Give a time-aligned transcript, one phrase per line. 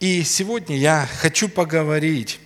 [0.00, 2.40] И сегодня я хочу поговорить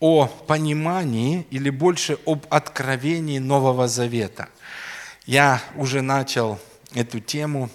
[0.00, 4.48] о понимании или больше об откровении Нового Завета.
[5.24, 6.58] Я уже начал
[6.92, 7.70] эту тему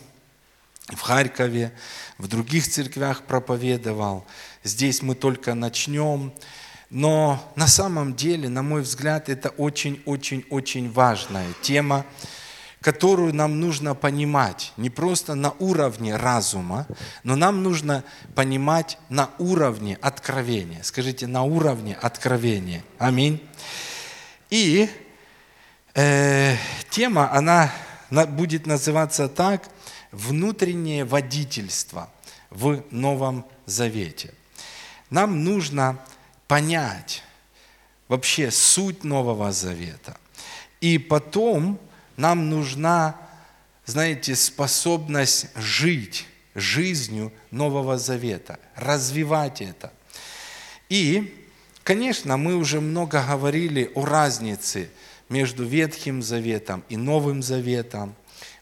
[0.88, 1.72] в Харькове,
[2.18, 4.26] в других церквях проповедовал.
[4.66, 6.34] Здесь мы только начнем.
[6.90, 12.06] Но на самом деле, на мой взгляд, это очень-очень-очень важная тема,
[12.82, 16.88] которую нам нужно понимать не просто на уровне разума,
[17.24, 18.04] но нам нужно
[18.36, 20.82] понимать на уровне откровения.
[20.84, 22.84] Скажите, на уровне откровения.
[22.98, 23.42] Аминь.
[24.50, 24.90] И
[25.94, 26.56] э,
[26.90, 27.72] тема, она
[28.10, 29.64] будет называться так
[30.12, 32.10] «Внутреннее водительство
[32.50, 34.34] в Новом Завете».
[35.10, 36.00] Нам нужно
[36.48, 37.24] понять
[38.08, 40.18] вообще суть Нового Завета.
[40.82, 41.80] И потом
[42.20, 43.16] нам нужна,
[43.86, 49.94] знаете, способность жить жизнью Нового Завета, развивать это.
[50.90, 51.48] И,
[51.84, 54.90] конечно, мы уже много говорили о разнице
[55.30, 58.14] между Ветхим Заветом и Новым Заветом.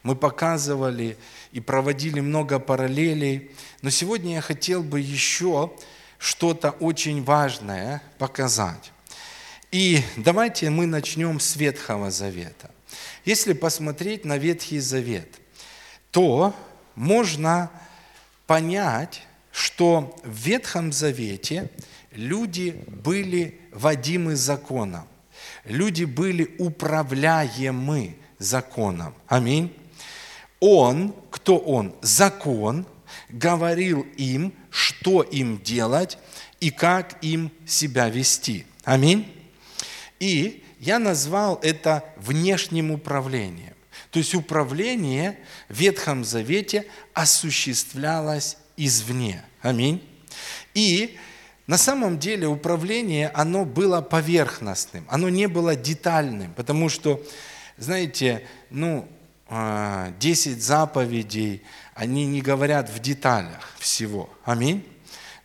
[0.04, 1.18] Мы показывали
[1.52, 3.50] и проводили много параллелей.
[3.82, 5.74] Но сегодня я хотел бы еще
[6.20, 8.92] что-то очень важное показать.
[9.72, 12.70] И давайте мы начнем с Ветхого Завета.
[13.28, 15.28] Если посмотреть на Ветхий Завет,
[16.12, 16.56] то
[16.96, 17.70] можно
[18.46, 21.70] понять, что в Ветхом Завете
[22.14, 25.06] люди были водимы законом,
[25.66, 29.14] люди были управляемы законом.
[29.28, 29.76] Аминь.
[30.62, 31.94] Он, кто он?
[32.02, 32.88] Закон
[33.28, 36.18] говорил им, что им делать
[36.62, 38.66] и как им себя вести.
[38.86, 39.30] Аминь.
[40.22, 43.74] И я назвал это внешним управлением.
[44.12, 45.38] То есть управление
[45.70, 49.44] в Ветхом Завете осуществлялось извне.
[49.62, 50.08] Аминь.
[50.74, 51.18] И
[51.66, 57.22] на самом деле управление, оно было поверхностным, оно не было детальным, потому что,
[57.78, 59.08] знаете, ну,
[59.50, 64.30] 10 а, заповедей, они не говорят в деталях всего.
[64.46, 64.86] Аминь.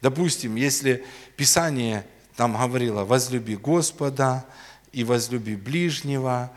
[0.00, 1.04] Допустим, если
[1.36, 2.04] Писание
[2.36, 4.44] там говорило «возлюби Господа»,
[4.92, 6.52] и возлюби ближнего.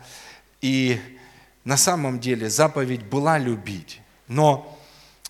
[0.60, 1.00] И
[1.64, 4.78] на самом деле заповедь была любить, но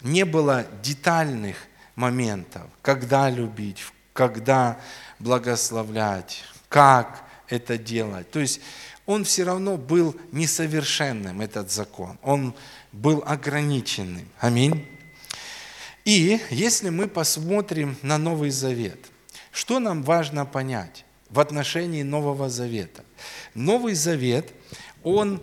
[0.02, 1.56] не было детальных
[1.94, 4.78] моментов, когда любить, когда
[5.18, 8.30] благословлять, как это делать.
[8.30, 8.60] То есть
[9.06, 12.18] он все равно был несовершенным, этот закон.
[12.22, 12.54] Он
[12.92, 14.28] был ограниченным.
[14.40, 14.86] Аминь.
[16.04, 18.98] И если мы посмотрим на Новый Завет,
[19.52, 21.05] что нам важно понять?
[21.31, 23.04] В отношении Нового Завета.
[23.54, 24.53] Новый Завет,
[25.03, 25.41] он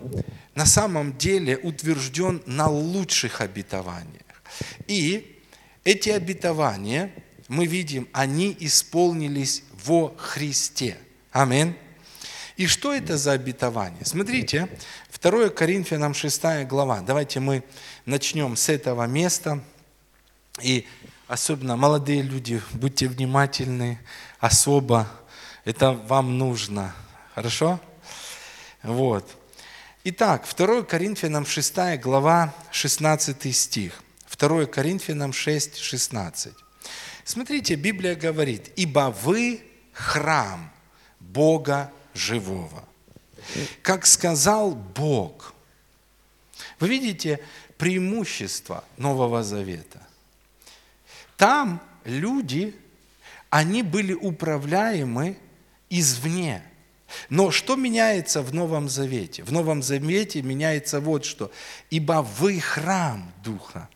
[0.54, 4.42] на самом деле утвержден на лучших обетованиях.
[4.86, 5.40] И
[5.84, 7.12] эти обетования,
[7.48, 10.96] мы видим, они исполнились во Христе.
[11.32, 11.76] Аминь.
[12.56, 14.04] И что это за обетование?
[14.04, 14.68] Смотрите,
[15.20, 17.00] 2 Коринфянам 6 глава.
[17.00, 17.64] Давайте мы
[18.06, 19.60] начнем с этого места.
[20.62, 20.86] И
[21.26, 23.98] особенно молодые люди, будьте внимательны,
[24.38, 25.08] особо
[25.64, 26.94] это вам нужно.
[27.34, 27.80] Хорошо?
[28.82, 29.28] Вот.
[30.04, 34.02] Итак, 2 Коринфянам 6 глава, 16 стих.
[34.38, 36.52] 2 Коринфянам 6, 16.
[37.24, 40.70] Смотрите, Библия говорит, «Ибо вы храм
[41.20, 42.84] Бога живого».
[43.82, 45.54] Как сказал Бог.
[46.80, 47.40] Вы видите
[47.78, 50.02] преимущество Нового Завета.
[51.36, 52.74] Там люди,
[53.50, 55.38] они были управляемы
[55.90, 56.62] извне.
[57.28, 59.44] Но что меняется в Новом Завете?
[59.44, 61.50] В Новом Завете меняется вот что.
[61.90, 63.88] Ибо вы храм Духа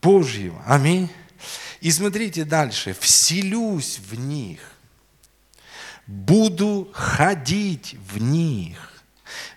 [0.00, 0.62] Божьего.
[0.66, 1.10] Аминь.
[1.80, 2.96] И смотрите дальше.
[2.98, 4.60] Вселюсь в них.
[6.06, 8.92] Буду ходить в них.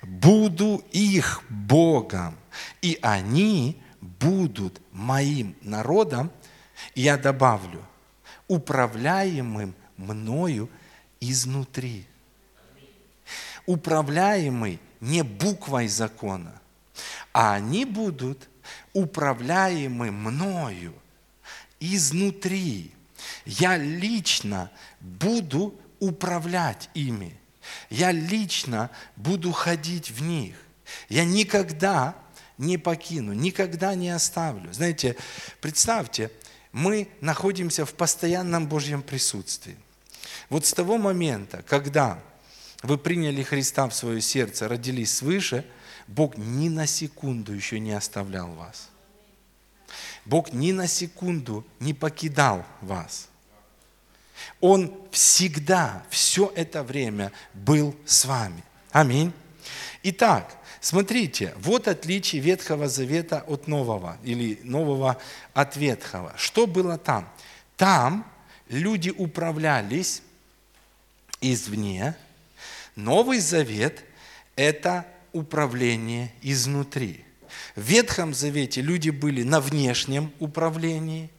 [0.01, 2.38] Буду их Богом.
[2.81, 6.31] И они будут моим народом.
[6.96, 7.85] Я добавлю,
[8.47, 10.70] управляемым мною
[11.20, 12.05] изнутри.
[13.66, 16.61] Управляемый не буквой закона,
[17.34, 18.47] а они будут
[18.94, 20.94] управляемы мною
[21.79, 22.91] изнутри.
[23.46, 27.38] Я лично буду управлять ими.
[27.90, 30.55] Я лично буду ходить в них.
[31.09, 32.16] Я никогда
[32.58, 34.73] не покину, никогда не оставлю.
[34.73, 35.16] Знаете,
[35.61, 36.32] представьте,
[36.72, 39.78] мы находимся в постоянном Божьем присутствии.
[40.49, 42.20] Вот с того момента, когда
[42.84, 45.66] вы приняли Христа в свое сердце, родились свыше,
[46.08, 48.90] Бог ни на секунду еще не оставлял вас.
[50.26, 53.29] Бог ни на секунду не покидал вас.
[54.61, 58.64] Он всегда, все это время был с вами.
[58.91, 59.34] Аминь.
[60.03, 65.17] Итак, смотрите, вот отличие Ветхого Завета от Нового, или Нового
[65.53, 66.34] от Ветхого.
[66.38, 67.28] Что было там?
[67.76, 68.29] Там
[68.70, 70.22] люди управлялись
[71.41, 72.16] извне.
[72.95, 74.03] Новый Завет–
[74.55, 77.23] это управление изнутри.
[77.75, 81.29] В Ветхом Завете люди были на внешнем управлении,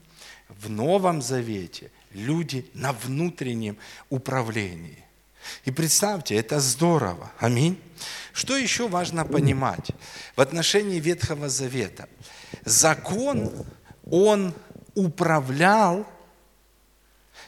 [0.49, 3.77] в Новом Завете люди на внутреннем
[4.09, 5.05] управлении.
[5.65, 7.31] И представьте, это здорово.
[7.39, 7.81] Аминь.
[8.33, 9.91] Что еще важно понимать
[10.37, 12.09] в отношении Ветхого Завета?
[12.65, 13.53] Закон,
[14.11, 14.55] он
[14.95, 16.07] управлял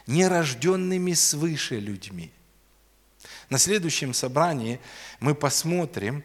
[0.07, 2.31] нерожденными свыше людьми.
[3.51, 4.79] На следующем собрании
[5.19, 6.23] мы посмотрим,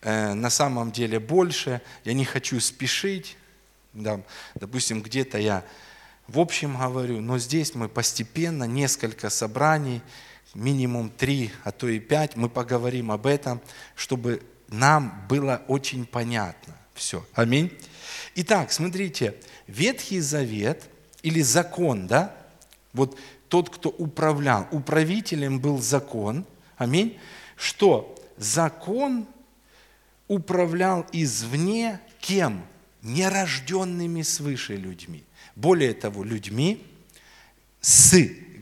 [0.00, 1.82] э, на самом деле больше.
[2.02, 3.36] Я не хочу спешить.
[3.92, 4.22] Да,
[4.54, 5.64] допустим, где-то я
[6.28, 10.00] в общем говорю, но здесь мы постепенно, несколько собраний,
[10.54, 13.60] минимум три, а то и пять, мы поговорим об этом,
[13.94, 17.22] чтобы нам было очень понятно все.
[17.34, 17.70] Аминь.
[18.34, 19.34] Итак, смотрите,
[19.66, 20.88] Ветхий Завет
[21.22, 22.34] или закон, да,
[22.94, 23.18] вот
[23.50, 26.46] тот, кто управлял, управителем был закон,
[26.82, 27.18] аминь,
[27.56, 29.26] что закон
[30.28, 32.64] управлял извне кем?
[33.02, 35.24] Нерожденными свыше людьми.
[35.56, 36.86] Более того, людьми
[37.80, 38.14] с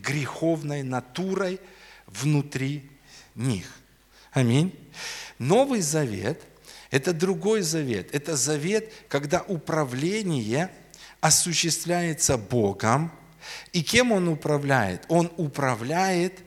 [0.03, 1.61] греховной натурой
[2.07, 2.89] внутри
[3.35, 3.71] них.
[4.33, 4.75] Аминь.
[5.39, 6.43] Новый завет–
[6.91, 8.15] это другой завет.
[8.15, 10.71] Это завет, когда управление
[11.21, 13.13] осуществляется Богом.
[13.73, 15.05] И кем Он управляет?
[15.09, 16.41] Он управляет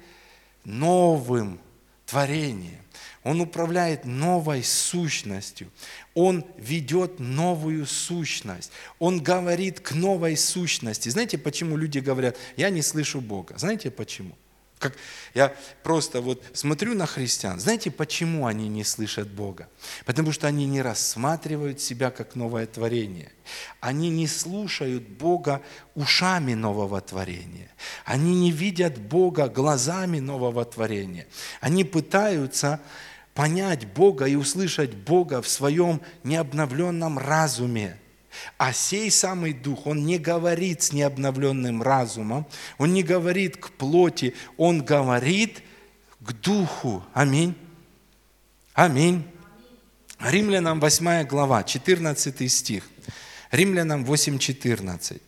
[0.65, 1.59] новым
[2.05, 2.83] творением.
[3.23, 5.69] Он управляет новой сущностью.
[6.13, 8.71] Он ведет новую сущность.
[8.99, 11.09] Он говорит к новой сущности.
[11.09, 13.57] Знаете, почему люди говорят, я не слышу Бога?
[13.57, 14.35] Знаете почему?
[14.83, 14.97] Как
[15.33, 19.69] я просто вот смотрю на христиан, знаете, почему они не слышат Бога?
[20.03, 23.31] Потому что они не рассматривают себя как новое творение.
[23.79, 25.61] Они не слушают Бога
[25.95, 27.69] ушами нового творения.
[28.03, 31.27] Они не видят Бога глазами нового творения.
[31.61, 32.81] Они пытаются
[33.33, 37.97] понять Бога и услышать Бога в своем необновленном разуме.
[38.57, 42.45] А сей самый Дух, Он не говорит с необновленным разумом,
[42.77, 45.61] Он не говорит к плоти, Он говорит
[46.19, 47.03] к Духу.
[47.13, 47.55] Аминь.
[48.73, 49.25] Аминь.
[50.19, 52.89] Римлянам 8 глава, 14 стих.
[53.51, 55.21] Римлянам 8, 14.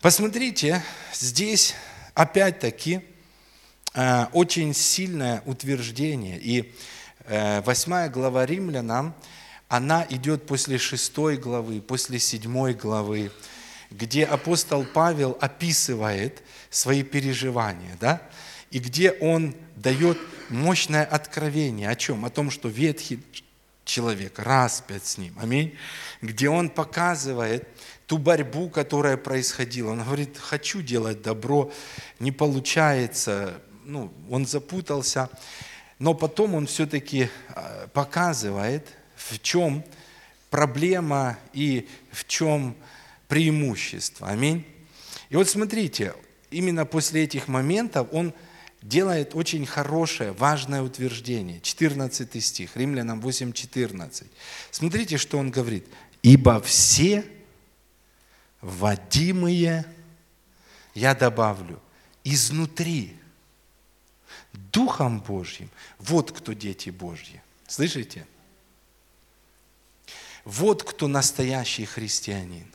[0.00, 0.82] Посмотрите,
[1.12, 1.74] здесь
[2.14, 3.00] опять-таки
[3.94, 6.38] э, очень сильное утверждение.
[6.38, 6.72] И
[7.24, 9.14] Э, восьмая глава Римлянам,
[9.72, 13.32] она идет после шестой главы, после седьмой главы,
[13.90, 18.20] где апостол Павел описывает свои переживания, да?
[18.70, 20.18] и где он дает
[20.50, 22.26] мощное откровение о чем?
[22.26, 23.24] О том, что ветхий
[23.86, 25.34] человек распят с ним.
[25.40, 25.74] Аминь.
[26.20, 27.66] Где он показывает
[28.06, 29.92] ту борьбу, которая происходила.
[29.92, 31.72] Он говорит, хочу делать добро,
[32.20, 33.54] не получается.
[33.86, 35.30] Ну, он запутался.
[35.98, 38.86] Но потом он все-таки а, показывает,
[39.30, 39.84] в чем
[40.50, 42.76] проблема и в чем
[43.28, 44.28] преимущество.
[44.28, 44.66] Аминь.
[45.30, 46.14] И вот смотрите,
[46.50, 48.34] именно после этих моментов он
[48.82, 51.60] делает очень хорошее, важное утверждение.
[51.60, 54.26] 14 стих, Римлянам 8, 14.
[54.70, 55.86] Смотрите, что он говорит.
[56.22, 57.24] «Ибо все
[58.60, 59.84] водимые,
[60.94, 61.80] я добавлю,
[62.24, 63.16] изнутри
[64.52, 65.70] Духом Божьим.
[65.98, 67.42] Вот кто дети Божьи.
[67.66, 68.26] Слышите?
[70.44, 72.66] Вот кто настоящий христианин.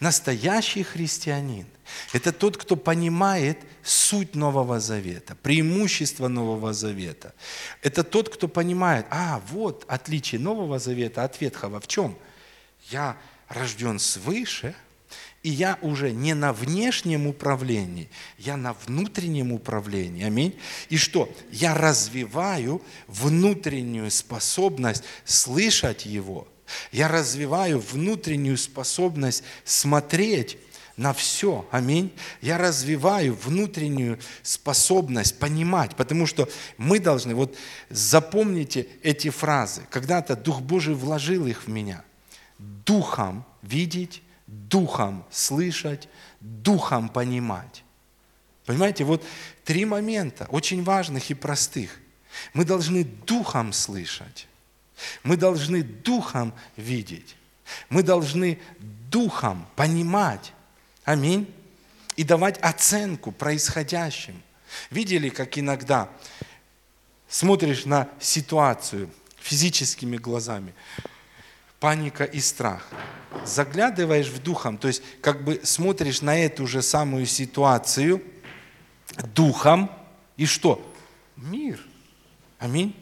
[0.00, 1.66] Настоящий христианин–
[2.12, 7.34] это тот, кто понимает суть Нового Завета, преимущество Нового Завета.
[7.82, 11.80] Это тот, кто понимает, а, вот отличие Нового Завета от Ветхого.
[11.80, 12.16] В чем?
[12.90, 13.16] Я
[13.48, 14.74] рожден свыше–
[15.44, 20.24] и я уже не на внешнем управлении, я на внутреннем управлении.
[20.24, 20.58] Аминь.
[20.88, 21.30] И что?
[21.52, 26.48] Я развиваю внутреннюю способность слышать Его.
[26.92, 30.58] Я развиваю внутреннюю способность смотреть
[30.96, 31.66] на все.
[31.70, 32.12] Аминь.
[32.40, 37.56] Я развиваю внутреннюю способность понимать, потому что мы должны, вот
[37.90, 39.82] запомните эти фразы.
[39.90, 42.04] Когда-то Дух Божий вложил их в меня.
[42.58, 46.08] Духом видеть, духом слышать,
[46.40, 47.82] духом понимать.
[48.66, 49.22] Понимаете, вот
[49.64, 52.00] три момента, очень важных и простых.
[52.52, 54.46] Мы должны духом слышать,
[55.22, 57.36] мы должны духом видеть,
[57.88, 58.58] Мы должны
[59.10, 60.52] духом понимать.
[61.04, 61.52] Аминь.
[62.16, 64.40] И давать оценку происходящим.
[64.90, 66.08] Видели, как иногда
[67.28, 70.74] смотришь на ситуацию физическими глазами,
[71.80, 72.88] паника и страх.
[73.44, 78.22] Заглядываешь в духом, то есть как бы смотришь на эту же самую ситуацию
[79.34, 79.90] духом,
[80.36, 80.80] и что?
[81.36, 81.80] Мир.
[82.58, 82.94] Аминь.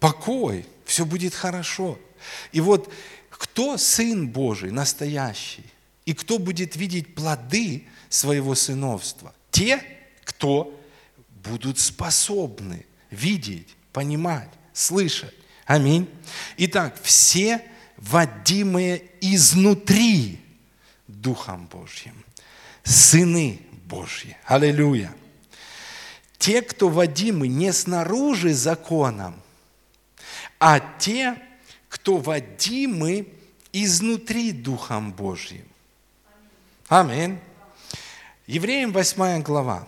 [0.00, 0.66] Покой.
[0.88, 1.98] Все будет хорошо.
[2.50, 2.90] И вот
[3.28, 5.66] кто Сын Божий настоящий?
[6.06, 9.34] И кто будет видеть плоды своего сыновства?
[9.50, 9.84] Те,
[10.24, 10.74] кто
[11.44, 15.34] будут способны видеть, понимать, слышать.
[15.66, 16.08] Аминь.
[16.56, 17.62] Итак, все
[17.98, 20.40] водимые изнутри
[21.06, 22.24] Духом Божьим.
[22.82, 24.38] Сыны Божьи.
[24.46, 25.14] Аллилуйя.
[26.38, 29.42] Те, кто водимы не снаружи законом,
[30.58, 31.36] а те,
[31.88, 33.28] кто водимы
[33.72, 35.66] изнутри Духом Божьим.
[36.88, 37.38] Аминь.
[38.46, 39.86] Евреям 8 глава.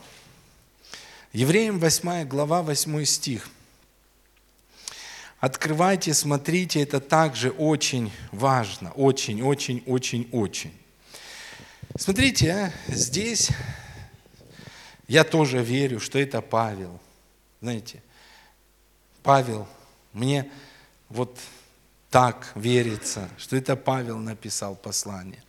[1.33, 3.49] Евреям 8 глава, 8 стих.
[5.39, 10.75] Открывайте, смотрите, это также очень важно, очень, очень, очень, очень.
[11.97, 13.49] Смотрите, а, здесь
[15.09, 17.01] я тоже верю, что это Павел.
[17.63, 18.03] Знаете,
[19.23, 19.67] Павел,
[20.13, 20.51] мне
[21.09, 21.39] вот
[22.11, 25.43] так верится, что это Павел написал послание.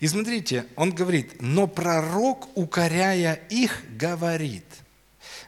[0.00, 4.64] И смотрите, он говорит, но пророк, укоряя их, говорит,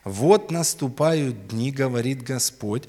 [0.02, 2.88] вот наступают дни, говорит Господь,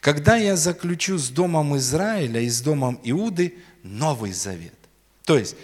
[0.00, 4.74] когда я заключу с домом Израиля и с домом Иуды новый завет.
[5.24, 5.56] То есть,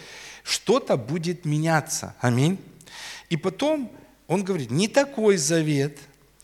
[0.45, 2.15] что-то будет меняться.
[2.21, 2.59] Аминь.
[3.31, 3.91] И потом
[4.27, 5.99] он говорит, не такой завет,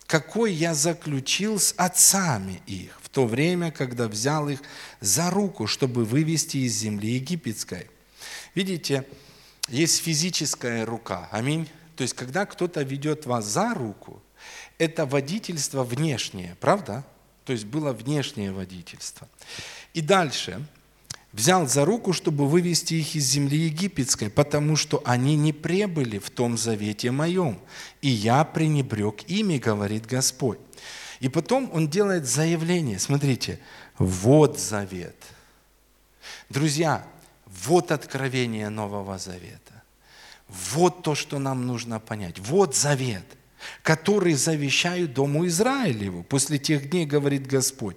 [0.08, 4.60] какой я заключил с отцами их в то время, когда взял их
[5.00, 7.86] за руку, чтобы вывести из земли египетской–
[8.58, 9.06] Видите,
[9.68, 11.28] есть физическая рука.
[11.30, 11.68] Аминь.
[11.96, 14.22] То есть, когда кто-то ведет вас за руку,
[14.78, 17.04] это водительство внешнее, правда?
[17.44, 19.28] То есть было внешнее водительство.
[19.94, 20.64] И дальше
[21.38, 26.30] взял за руку, чтобы вывести их из земли египетской, потому что они не пребыли в
[26.30, 27.60] том завете моем,
[28.02, 30.58] и я пренебрег ими, говорит Господь.
[31.20, 33.60] И потом он делает заявление, смотрите,
[33.98, 35.14] вот завет.
[36.48, 37.06] Друзья,
[37.46, 39.82] вот откровение Нового Завета.
[40.48, 42.38] Вот то, что нам нужно понять.
[42.40, 43.24] Вот завет,
[43.82, 46.24] который завещаю Дому Израилеву.
[46.24, 47.96] После тех дней, говорит Господь.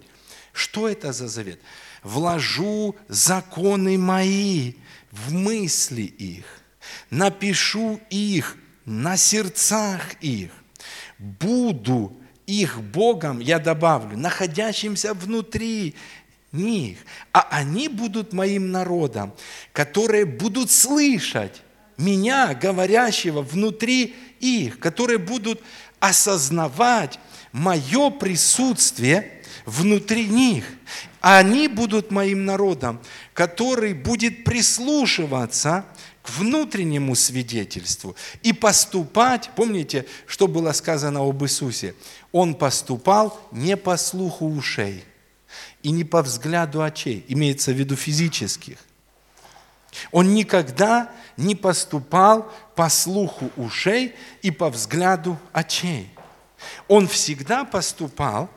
[0.54, 1.60] Что это за завет?
[2.04, 4.74] Вложу законы мои
[5.12, 6.46] в мысли их,
[7.10, 10.52] напишу их на сердцах их,
[11.20, 12.18] буду
[12.48, 15.96] их Богом, я добавлю, находящимся внутри
[16.52, 16.98] них,
[17.32, 19.34] а они будут моим народом,
[19.72, 21.62] которые будут слышать
[21.98, 25.62] меня, говорящего внутри их, которые будут
[26.00, 27.20] осознавать
[27.52, 30.66] мое присутствие внутри них.
[31.22, 33.00] Они будут моим народом,
[33.34, 35.86] который будет прислушиваться
[36.22, 41.96] к внутреннему свидетельству и поступать, помните, что было сказано об Иисусе?
[42.32, 45.06] Он поступал не по слуху ушей–
[45.84, 48.78] и не по взгляду очей, имеется в виду физических.
[50.12, 56.10] Он никогда не поступал по слуху ушей и по взгляду очей.
[56.88, 58.50] Он всегда поступал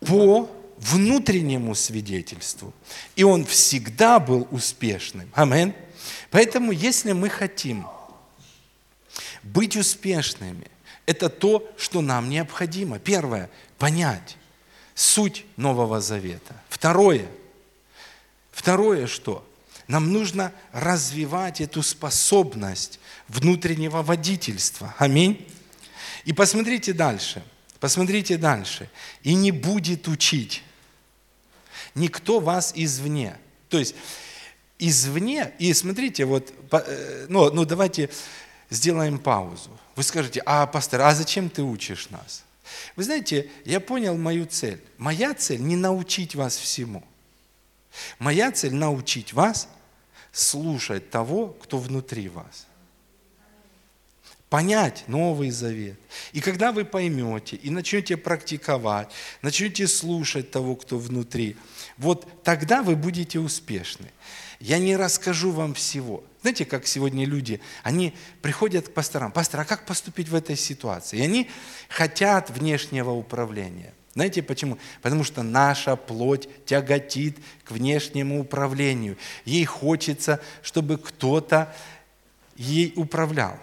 [0.00, 2.72] по внутреннему свидетельству.
[3.14, 5.30] И он всегда был успешным.
[5.34, 5.74] Амин.
[6.30, 7.86] Поэтому, если мы хотим
[9.42, 10.66] быть успешными,
[11.06, 12.98] это то, что нам необходимо.
[12.98, 14.36] Первое– понять,
[14.94, 16.60] суть Нового Завета.
[16.68, 17.26] Второе.
[18.50, 19.46] Второе что?
[19.86, 24.94] Нам нужно развивать эту способность внутреннего водительства.
[24.98, 25.46] Аминь.
[26.24, 27.42] И посмотрите дальше.
[27.80, 28.88] Посмотрите дальше.
[29.22, 30.62] И не будет учить
[31.94, 33.38] никто вас извне.
[33.68, 33.94] То есть
[34.78, 38.10] извне, и смотрите, вот, э, ну, ну давайте
[38.70, 39.70] сделаем паузу.
[39.96, 42.44] Вы скажете, а пастор, а зачем ты учишь нас?
[42.96, 44.82] Вы знаете, я понял мою цель.
[44.96, 47.04] Моя цель не научить вас всему.
[48.18, 49.68] Моя цель научить вас
[50.32, 52.66] слушать того, кто внутри вас.
[54.50, 55.96] Понять Новый Завет.
[56.32, 59.08] И когда вы поймете и начнете практиковать,
[59.42, 61.56] начнете слушать того, кто внутри,
[61.96, 64.08] вот тогда вы будете успешны.
[64.58, 66.24] Я не расскажу вам всего.
[66.42, 71.18] Знаете, как сегодня люди, они приходят к пасторам, пастор, а как поступить в этой ситуации?
[71.18, 71.48] И они
[71.88, 73.94] хотят внешнего управления.
[74.14, 74.78] Знаете почему?
[75.00, 79.16] Потому что наша плоть тяготит к внешнему управлению.
[79.44, 81.72] Ей хочется, чтобы кто-то
[82.56, 83.56] ей управлял.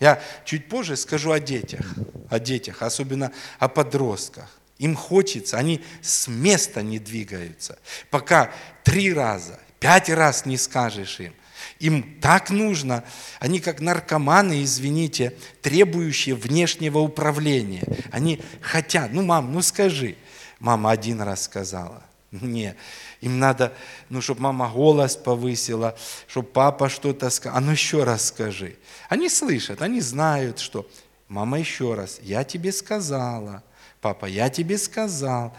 [0.00, 1.86] Я чуть позже скажу о детях,
[2.28, 4.50] о детях, особенно о подростках.
[4.78, 7.78] Им хочется, они с места не двигаются,
[8.10, 8.50] пока
[8.84, 11.32] три раза, пять раз не скажешь им.
[11.78, 13.04] Им так нужно,
[13.38, 17.84] они как наркоманы, извините, требующие внешнего управления.
[18.12, 20.16] Они хотят, ну, мам, ну скажи.
[20.58, 22.02] Мама один раз сказала.
[22.32, 22.74] Не,
[23.20, 23.72] им надо,
[24.08, 27.58] ну, чтобы мама голос повысила, чтобы папа что-то сказал.
[27.58, 28.76] А ну еще раз скажи.
[29.08, 30.88] Они слышат, они знают, что
[31.28, 33.62] мама еще раз, я тебе сказала,
[34.00, 35.56] папа, я тебе сказал.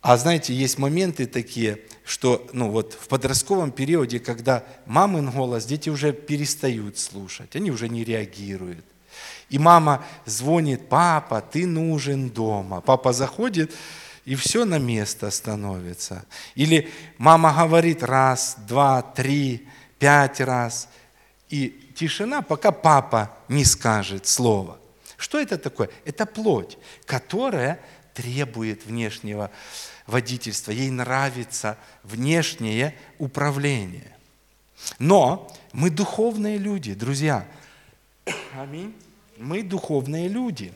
[0.00, 5.90] А знаете, есть моменты такие, что ну вот в подростковом периоде, когда мамин голос, дети
[5.90, 8.84] уже перестают слушать, они уже не реагируют.
[9.50, 12.80] И мама звонит, папа, ты нужен дома.
[12.80, 13.74] Папа заходит,
[14.28, 16.26] и все на место становится.
[16.54, 19.66] Или мама говорит раз, два, три,
[19.98, 20.90] пять раз,
[21.48, 24.78] и тишина, пока папа не скажет слово.
[25.16, 25.88] Что это такое?
[26.04, 27.80] Это плоть, которая
[28.12, 29.50] требует внешнего
[30.06, 34.14] водительства, ей нравится внешнее управление.
[34.98, 37.46] Но мы духовные люди, друзья.
[38.52, 38.94] Аминь.
[39.38, 40.74] Мы духовные люди.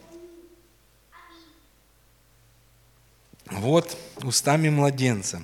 [3.58, 5.42] Вот устами младенца.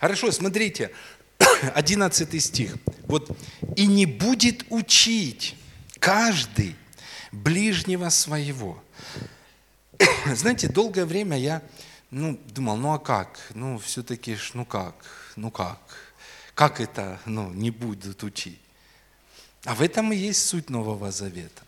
[0.00, 0.90] Хорошо, смотрите,
[1.74, 2.76] 11 стих.
[3.06, 3.36] Вот,
[3.76, 5.56] «И не будет учить
[5.98, 6.76] каждый
[7.32, 8.82] ближнего своего».
[10.26, 11.62] Знаете, долгое время я
[12.10, 13.40] ну, думал, ну а как?
[13.54, 14.94] Ну, все-таки, ну как?
[15.36, 15.80] Ну как?
[16.54, 18.60] Как это, ну, не будут учить?
[19.64, 21.63] А в этом и есть суть Нового Завета.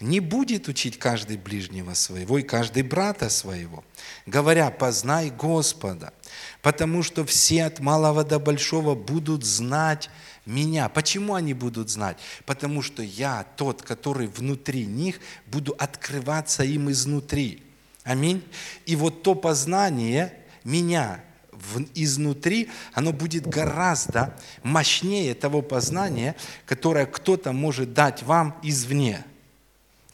[0.00, 3.82] Не будет учить каждый ближнего своего и каждый брата своего,
[4.26, 6.12] говоря, познай Господа,
[6.60, 10.10] потому что все от малого до большого будут знать
[10.44, 10.90] меня.
[10.90, 12.18] Почему они будут знать?
[12.44, 17.62] Потому что я, тот, который внутри них, буду открываться им изнутри.
[18.04, 18.42] Аминь.
[18.84, 21.20] И вот то познание меня
[21.94, 29.24] изнутри, оно будет гораздо мощнее того познания, которое кто-то может дать вам извне.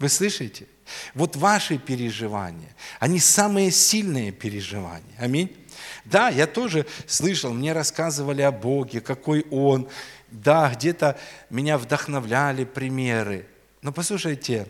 [0.03, 0.67] Вы слышите?
[1.15, 5.15] Вот ваши переживания, они самые сильные переживания.
[5.17, 5.57] Аминь.
[6.05, 9.88] Да, я тоже слышал, мне рассказывали о Боге, какой Он.
[10.29, 11.17] Да, где-то
[11.51, 13.47] меня вдохновляли примеры.
[13.81, 14.67] Но послушайте,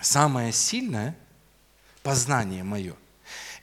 [0.00, 1.16] самое сильное–
[2.04, 2.94] познание мое.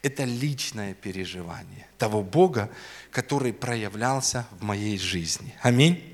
[0.01, 2.69] Это личное переживание того Бога,
[3.09, 5.55] который проявлялся в моей жизни.
[5.61, 6.10] Аминь.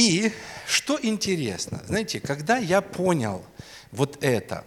[0.00, 0.32] И
[0.66, 3.44] что интересно, знаете, когда я понял
[3.92, 4.64] вот это,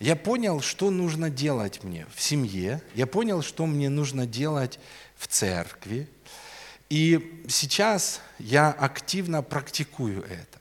[0.00, 4.78] я понял, что нужно делать мне в семье, я понял, что мне нужно делать
[5.18, 6.08] в церкви,
[6.88, 10.58] и сейчас я активно практикую это.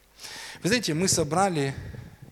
[0.64, 1.74] Вы знаете, мы собрали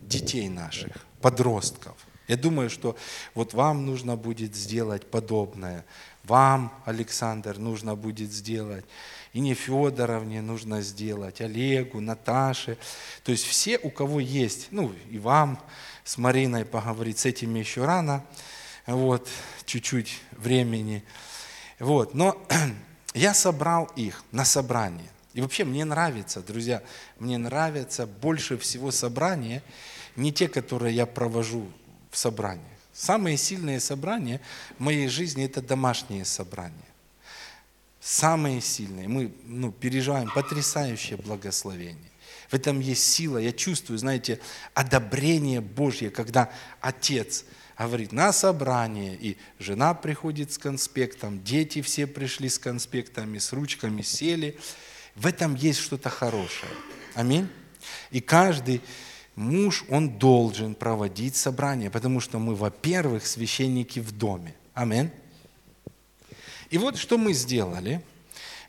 [0.02, 1.96] детей наших, подростков–
[2.32, 2.96] я думаю, что
[3.36, 5.84] вот вам нужно будет сделать подобное.
[6.24, 8.86] Вам, Александр, нужно будет сделать.
[9.34, 12.78] И не Федоровне нужно сделать, Олегу, Наташе.
[13.24, 15.60] То есть все, у кого есть, ну и вам
[16.04, 18.26] с Мариной поговорить, с этими еще рано,
[18.86, 19.30] вот,
[19.66, 21.04] чуть-чуть времени.
[21.80, 22.46] Вот, но
[23.14, 25.10] я собрал их на собрание.
[25.34, 26.84] И вообще мне нравится, друзья,
[27.18, 29.64] мне нравятся больше всего собрания,
[30.18, 31.72] не те, которые я провожу
[32.10, 32.66] в собрании.
[32.92, 34.42] Самые сильные собрания
[34.78, 36.76] в моей жизни– это домашние собрания.
[38.02, 39.08] Самые сильные.
[39.08, 42.12] Мы ну, переживаем потрясающее благословение.
[42.50, 43.38] В этом есть сила.
[43.38, 44.40] Я чувствую, знаете,
[44.74, 47.46] одобрение Божье, когда отец
[47.78, 54.02] говорит на собрание, и жена приходит с конспектом, дети все пришли с конспектами, с ручками
[54.02, 54.58] сели.
[55.16, 56.72] В этом есть что-то хорошее.
[57.16, 57.48] Аминь.
[58.12, 58.82] И каждый
[59.36, 64.56] муж, он должен проводить собрание, потому что мы, во-первых, священники в доме.
[64.74, 65.12] Амин.
[66.72, 68.02] И вот что мы сделали.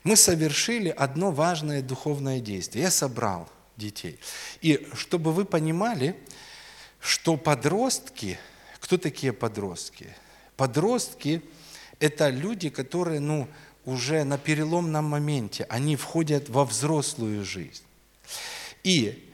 [0.03, 2.83] Мы совершили одно важное духовное действие.
[2.83, 4.19] Я собрал детей.
[4.61, 6.15] И чтобы вы понимали,
[6.99, 8.37] что подростки,
[8.79, 10.15] кто такие подростки?
[10.57, 11.41] Подростки–
[11.99, 13.47] это люди, которые, ну,
[13.85, 17.83] уже на переломном моменте, они входят во взрослую жизнь.
[18.83, 19.29] И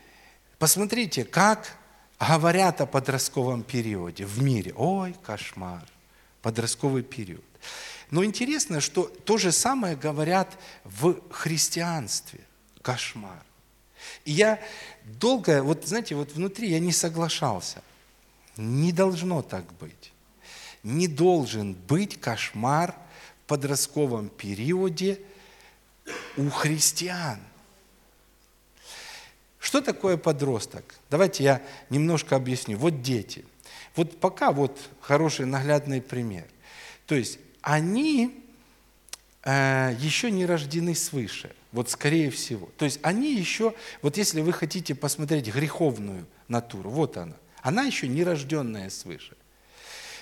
[0.60, 1.77] Посмотрите, как
[2.19, 4.73] говорят о подростковом периоде в мире.
[4.75, 5.86] Ой, кошмар,
[6.41, 7.45] подростковый период.
[8.12, 12.41] Но интересно, что то же самое говорят в христианстве.
[12.82, 13.43] Кошмар.
[14.26, 14.60] И я
[15.04, 17.84] долго, вот знаете, вот внутри я не соглашался.
[18.58, 20.12] Не должно так быть.
[20.84, 22.95] Не должен быть кошмар
[23.43, 25.19] в подростковом периоде
[26.38, 27.39] у христиан.
[29.60, 30.95] Что такое подросток?
[31.10, 32.78] Давайте я немножко объясню.
[32.78, 33.45] Вот дети.
[33.95, 36.45] Вот пока вот хороший наглядный пример.
[37.06, 38.43] То есть они
[39.43, 41.51] э, еще не рождены свыше.
[41.71, 42.67] Вот скорее всего.
[42.79, 47.36] То есть они еще, вот если вы хотите посмотреть греховную натуру, вот она.
[47.62, 49.38] Она еще не рожденная свыше.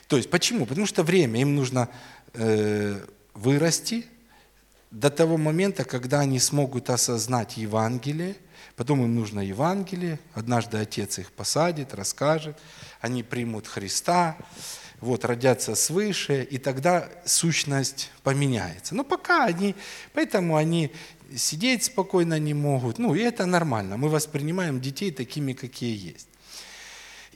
[0.09, 0.65] То есть почему?
[0.65, 1.87] Потому что время им нужно
[2.33, 2.99] э,
[3.33, 4.05] вырасти
[4.91, 8.35] до того момента, когда они смогут осознать Евангелие,
[8.75, 12.57] потом им нужно Евангелие, однажды Отец их посадит, расскажет,
[12.99, 14.35] они примут Христа,
[14.99, 18.95] вот, родятся свыше, и тогда сущность поменяется.
[18.95, 19.75] Но пока они,
[20.13, 20.91] поэтому они
[21.35, 22.97] сидеть спокойно не могут.
[22.97, 23.97] Ну, и это нормально.
[23.97, 26.27] Мы воспринимаем детей такими, какие есть.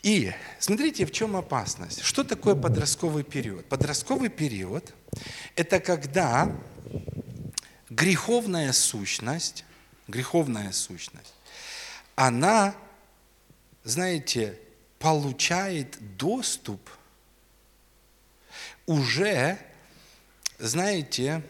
[0.01, 2.01] И смотрите, в чем опасность.
[2.01, 3.65] Что такое подростковый период?
[3.65, 4.93] Подростковый период–
[5.55, 6.51] это когда
[7.89, 9.63] греховная сущность,
[10.07, 11.33] греховная сущность,
[12.15, 12.73] она,
[13.83, 14.57] знаете,
[14.97, 16.81] получает доступ
[18.85, 19.57] уже,
[20.59, 21.41] знаете,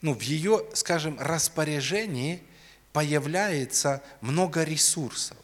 [0.00, 2.42] ну, в ее, скажем, распоряжении
[2.92, 5.38] появляется много ресурсов.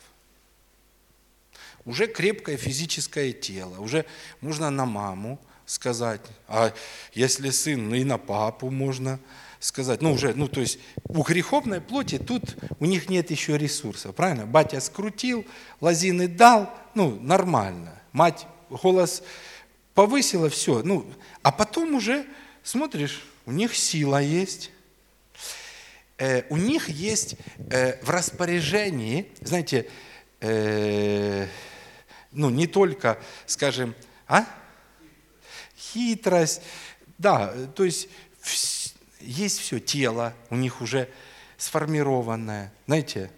[1.85, 4.05] Уже крепкое физическое тело, уже
[4.41, 6.73] можно на маму сказать, а
[7.13, 9.19] если сын, ну и на папу можно
[9.59, 10.03] сказать.
[10.03, 14.47] Ну, уже, ну, то есть у греховной плоти тут у них нет еще ресурсов, правильно?
[14.47, 15.47] Батя скрутил,
[15.81, 18.01] лозины дал, ну, нормально.
[18.13, 19.23] Мать голос
[19.95, 20.83] повысила, все.
[20.83, 21.07] Ну,
[21.43, 22.27] а потом уже,
[22.63, 24.71] смотришь, у них сила есть,
[26.19, 27.37] э, у них есть
[27.71, 29.89] э, в распоряжении, знаете,
[30.41, 31.47] э,
[32.31, 33.95] ну не только, скажем,
[34.27, 34.47] а?
[35.77, 36.63] Хитрость,
[37.19, 38.09] да, то есть
[39.21, 41.09] есть все, тело у них уже
[41.59, 42.73] сформированное.
[42.87, 43.31] Знаете,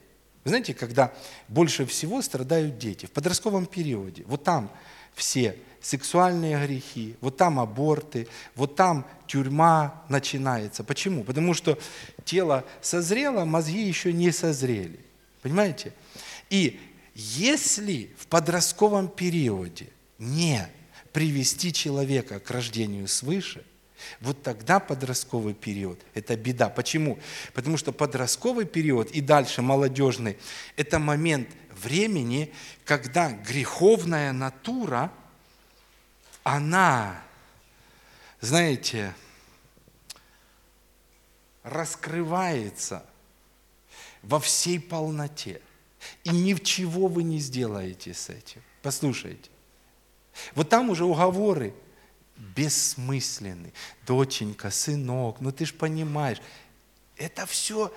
[0.45, 1.13] знаете, когда
[1.49, 4.71] больше всего страдают дети в подростковом периоде, вот там
[5.15, 10.83] все сексуальные грехи, вот там аборты, вот там тюрьма начинается.
[10.83, 11.25] Почему?
[11.25, 11.79] Потому что
[12.25, 14.99] тело созрело, мозги еще не созрели.
[15.43, 15.93] Понимаете?
[16.49, 16.81] И
[17.15, 20.67] если в подростковом периоде не
[21.13, 23.63] привести человека к рождению свыше,
[24.23, 26.71] вот тогда подростковый период– это беда.
[26.71, 27.19] Почему?
[27.53, 30.39] Потому что подростковый период и дальше молодежный–
[30.77, 31.49] это момент
[31.83, 32.55] времени,
[32.87, 35.13] когда греховная натура–
[36.45, 37.21] она,
[38.41, 39.15] знаете,
[41.63, 43.05] раскрывается
[44.23, 45.61] во всей полноте.
[46.23, 48.63] И ни в чего вы не сделаете с этим.
[48.83, 49.51] Послушайте.
[50.55, 51.75] Вот там уже уговоры
[52.37, 53.73] бессмысленны.
[54.07, 56.43] Доченька, сынок, ну ты ж понимаешь,
[57.17, 57.93] это все,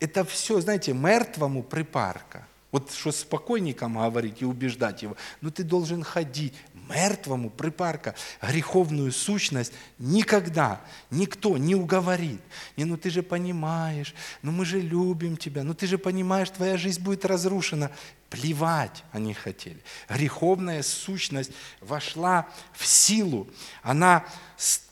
[0.00, 2.46] это все, знаете, мертвому припарка.
[2.72, 6.54] Вот что с покойником говорить и убеждать его, ну ты должен ходить,
[6.88, 12.40] мертвому припарка греховную сущность никогда никто не уговорит.
[12.76, 16.76] Не, ну ты же понимаешь, ну мы же любим тебя, ну ты же понимаешь, твоя
[16.76, 17.90] жизнь будет разрушена.
[18.30, 19.80] Плевать они хотели.
[20.08, 23.46] Греховная сущность вошла в силу.
[23.80, 24.24] Она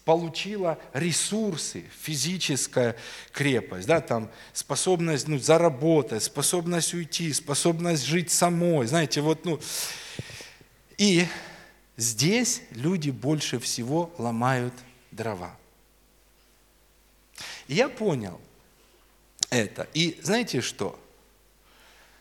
[0.04, 2.96] получила ресурсы, физическая
[3.32, 8.86] крепость, да, там способность ну, заработать, способность уйти, способность жить самой.
[8.86, 9.60] Знаете, вот, ну,
[10.98, 11.26] и
[11.96, 14.72] Здесь люди больше всего ломают
[15.10, 15.56] дрова.
[17.68, 18.40] И я понял
[19.50, 19.88] это.
[19.92, 20.98] И знаете что?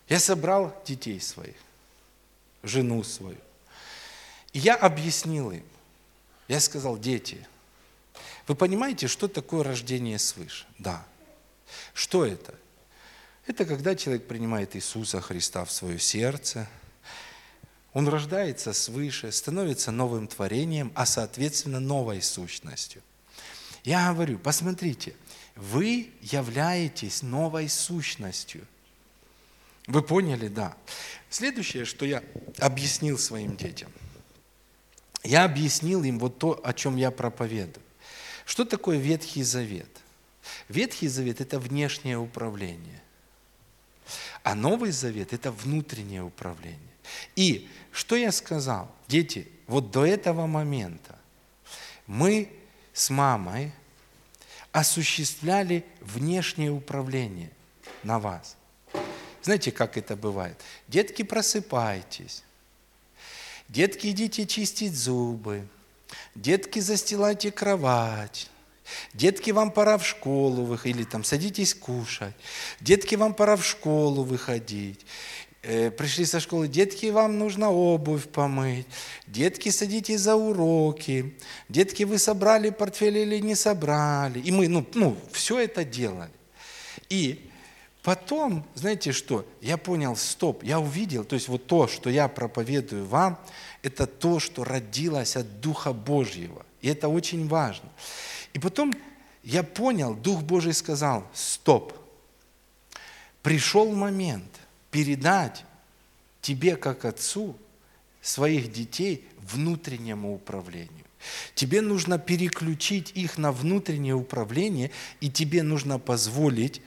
[0.10, 1.55] Я собрал детей своих,
[2.63, 3.38] жену свою.
[4.51, 5.63] И я объяснил им.
[6.49, 7.47] Я сказал, дети,
[8.47, 10.65] вы понимаете, что такое рождение свыше?
[10.77, 11.05] Да.
[11.93, 12.53] Что это?
[13.47, 16.67] Это когда человек принимает Иисуса Христа в свое сердце–
[17.93, 23.01] он рождается свыше, становится новым творением, а соответственно новой сущностью.
[23.84, 25.15] Я говорю, посмотрите,
[25.56, 28.65] вы являетесь новой сущностью.
[29.88, 30.75] Вы поняли, да.
[31.30, 32.23] Следующее, что я
[32.60, 33.91] объяснил своим детям.
[35.23, 37.84] Я объяснил им вот то, о чем я проповедую.
[38.45, 39.89] Что такое Ветхий Завет?
[40.69, 43.01] Ветхий Завет– это внешнее управление.
[44.43, 46.90] А Новый Завет– это внутреннее управление.
[47.36, 48.93] И что я сказал?
[49.08, 51.17] Дети, вот до этого момента
[52.08, 52.50] мы
[52.93, 53.71] с мамой
[54.71, 57.52] осуществляли внешнее управление
[58.04, 58.56] на вас.
[59.41, 60.60] Знаете, как это бывает?
[60.88, 62.43] Детки, просыпайтесь.
[63.67, 65.67] Детки, идите чистить зубы.
[66.36, 68.50] Детки, застилайте кровать.
[69.13, 72.36] Детки, вам пора в школу выходить, или там садитесь кушать.
[72.80, 75.06] Детки, вам пора в школу выходить.
[75.63, 78.88] Э, пришли со школы, детки, вам нужно обувь помыть.
[79.28, 81.36] Детки, садитесь за уроки.
[81.69, 84.39] Детки, вы собрали портфель или не собрали.
[84.39, 86.32] И мы, ну, ну все это делали.
[87.10, 87.47] И
[88.02, 93.06] потом, знаете что, я понял, стоп, я увидел, то есть вот то, что я проповедую
[93.06, 93.39] вам,
[93.84, 96.65] это то, что родилось от Духа Божьего.
[96.82, 97.89] И это очень важно.
[98.54, 98.93] И потом
[99.43, 101.93] я понял, Дух Божий сказал, стоп,
[103.43, 104.61] пришел момент
[104.91, 105.65] передать
[106.41, 107.58] тебе, как отцу,
[108.21, 111.06] своих детей внутреннему управлению.
[111.56, 116.82] Тебе нужно переключить их на внутреннее управление, и тебе нужно позволить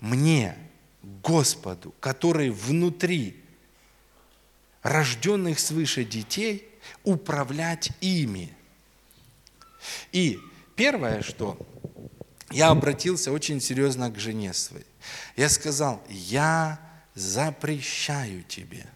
[0.00, 0.56] мне,
[1.02, 3.42] Господу, который внутри
[4.82, 6.68] рожденных свыше детей,
[7.04, 8.52] управлять ими.
[10.10, 10.40] И
[10.74, 11.56] первое, что
[12.50, 14.86] я обратился очень серьезно к жене своей.
[15.36, 16.80] Я сказал, я
[17.14, 18.86] запрещаю тебе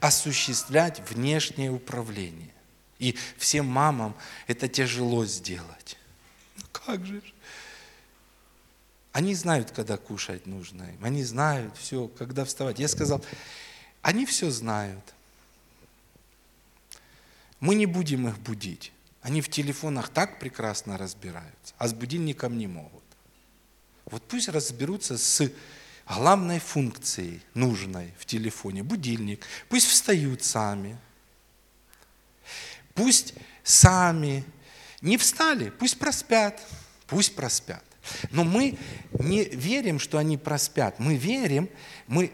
[0.00, 2.54] осуществлять внешнее управление.
[2.98, 5.96] И всем мамам это тяжело сделать.
[6.56, 7.22] Ну как же?
[9.12, 11.04] Они знают, когда кушать нужно им.
[11.04, 12.78] Они знают все, когда вставать.
[12.78, 13.24] Я сказал,
[14.02, 15.14] они все знают.
[17.60, 18.92] Мы не будем их будить.
[19.22, 23.02] Они в телефонах так прекрасно разбираются, а с будильником не могут.
[24.04, 25.50] Вот пусть разберутся с
[26.08, 29.46] главной функцией, нужной в телефоне, будильник.
[29.68, 30.96] Пусть встают сами.
[32.94, 34.44] Пусть сами
[35.00, 36.60] не встали, пусть проспят,
[37.06, 37.82] пусть проспят.
[38.30, 38.78] Но мы
[39.12, 40.98] не верим, что они проспят.
[40.98, 41.68] Мы верим,
[42.06, 42.32] мы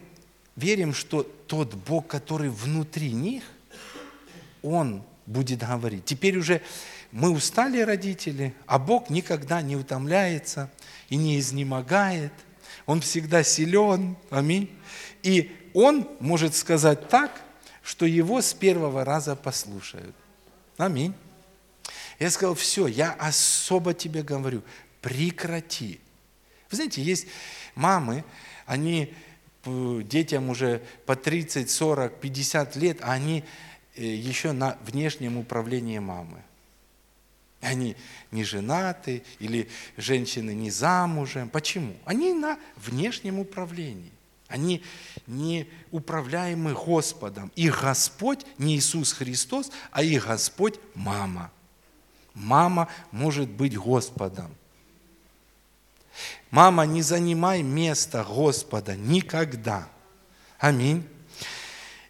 [0.57, 3.45] верим, что тот Бог, который внутри них,
[4.63, 6.05] Он будет говорить.
[6.05, 6.61] Теперь уже
[7.13, 10.71] мы устали, родители, а Бог никогда не утомляется
[11.09, 12.33] и не изнемогает.
[12.91, 14.17] Он всегда силен.
[14.31, 14.69] Аминь.
[15.23, 17.41] И Он может сказать так,
[17.85, 20.17] что его с первого раза послушают.
[20.77, 21.15] Аминь.
[22.19, 24.65] Я сказал, все, я особо тебе говорю,
[25.03, 26.01] прекрати.
[26.69, 27.29] Вы знаете, есть
[27.77, 28.25] мамы,
[28.67, 29.15] они
[29.65, 33.45] детям уже по 30, 40, 50 лет, а они
[33.95, 36.43] э, еще на внешнем управлении мамы.
[37.61, 37.95] Они
[38.31, 41.49] не женаты или женщины не замужем.
[41.51, 41.95] Почему?
[42.05, 44.13] Они на внешнем управлении.
[44.49, 44.83] Они
[45.27, 47.53] не управляемы Господом.
[47.55, 51.53] Их Господь не Иисус Христос, а их Господь– мама.
[52.35, 54.55] Мама может быть Господом.
[56.51, 59.89] Мама, не занимай место Господа никогда.
[60.59, 61.07] Аминь.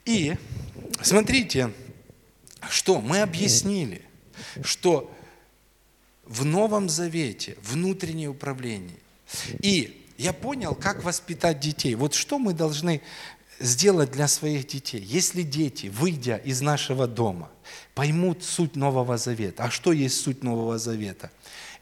[0.04, 0.36] И
[1.02, 1.72] смотрите,
[2.68, 4.02] что мы объяснили,
[4.62, 5.14] что
[6.30, 8.96] в Новом Завете внутреннее управление.
[9.60, 11.96] И я понял, как воспитать детей.
[11.96, 13.02] Вот что мы должны
[13.58, 15.02] сделать для своих детей.
[15.02, 17.50] Если дети, выйдя из нашего дома,
[17.94, 19.64] поймут суть Нового Завета.
[19.64, 21.32] А что есть суть Нового Завета?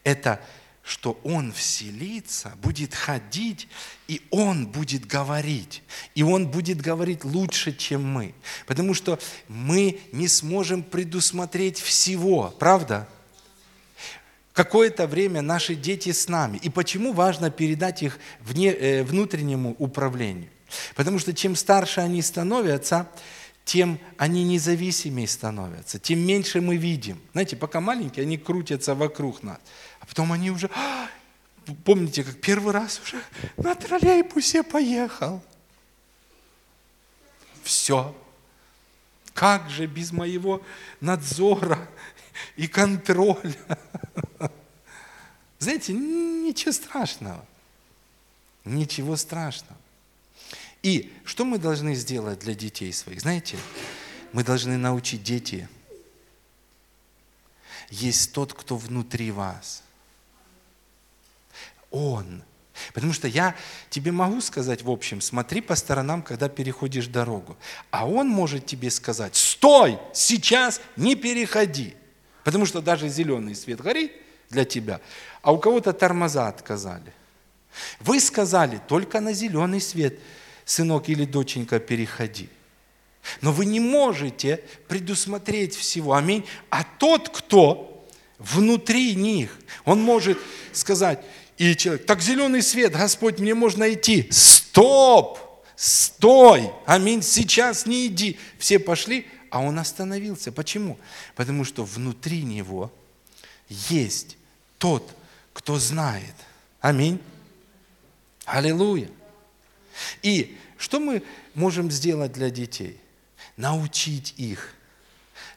[0.03, 0.41] Это
[0.81, 3.67] что Он вселится, будет ходить,
[4.07, 5.83] и Он будет говорить.
[6.15, 8.33] И Он будет говорить лучше, чем мы.
[8.65, 13.07] Потому что мы не сможем предусмотреть всего, правда?
[14.59, 16.57] Какое-то время наши дети с нами.
[16.57, 20.49] И почему важно передать их вне, э, внутреннему управлению?
[20.95, 23.09] Потому что чем старше они становятся,
[23.63, 27.21] тем они независимее становятся, тем меньше мы видим.
[27.31, 29.59] Знаете, пока маленькие, они крутятся вокруг нас.
[30.01, 31.07] А потом они уже, «А,
[31.85, 33.21] помните, как первый раз уже
[33.55, 35.41] на троллейбусе поехал.
[37.63, 38.13] Все.
[39.33, 40.61] Как же без моего
[40.99, 41.87] надзора
[42.55, 43.55] и контроля?
[45.59, 47.45] Знаете, ничего страшного.
[48.65, 49.77] Ничего страшного.
[50.81, 53.21] И что мы должны сделать для детей своих?
[53.21, 53.57] Знаете,
[54.31, 55.67] мы должны научить дети.
[57.89, 59.83] Есть тот, кто внутри вас.
[61.91, 62.43] Он.
[62.93, 63.55] Потому что я
[63.89, 67.57] тебе могу сказать, в общем, смотри по сторонам, когда переходишь дорогу.
[67.91, 71.95] А он может тебе сказать, стой, сейчас не переходи.
[72.43, 74.11] Потому что даже зеленый свет горит
[74.49, 75.01] для тебя,
[75.41, 77.13] а у кого-то тормоза отказали.
[77.99, 80.19] Вы сказали, только на зеленый свет–
[80.69, 82.49] сынок или доченька, переходи.
[83.41, 86.13] Но вы не можете предусмотреть всего.
[86.13, 86.45] Аминь.
[86.69, 90.37] А тот, кто внутри них, он может
[90.71, 91.19] сказать,
[91.57, 94.29] и человек, так зеленый свет, Господь, мне можно идти.
[94.31, 95.39] Стоп!
[95.75, 96.71] Стой!
[96.85, 97.21] Аминь.
[97.21, 98.37] Сейчас не иди.
[98.57, 100.51] Все пошли, а он остановился.
[100.51, 100.97] Почему?
[101.35, 102.91] Потому что внутри него
[103.67, 104.37] есть
[104.77, 105.15] тот,
[105.53, 106.35] кто знает.
[106.81, 107.21] Аминь.
[108.45, 109.09] Аллилуйя.
[110.21, 112.99] И что мы можем сделать для детей?
[113.57, 114.73] Научить их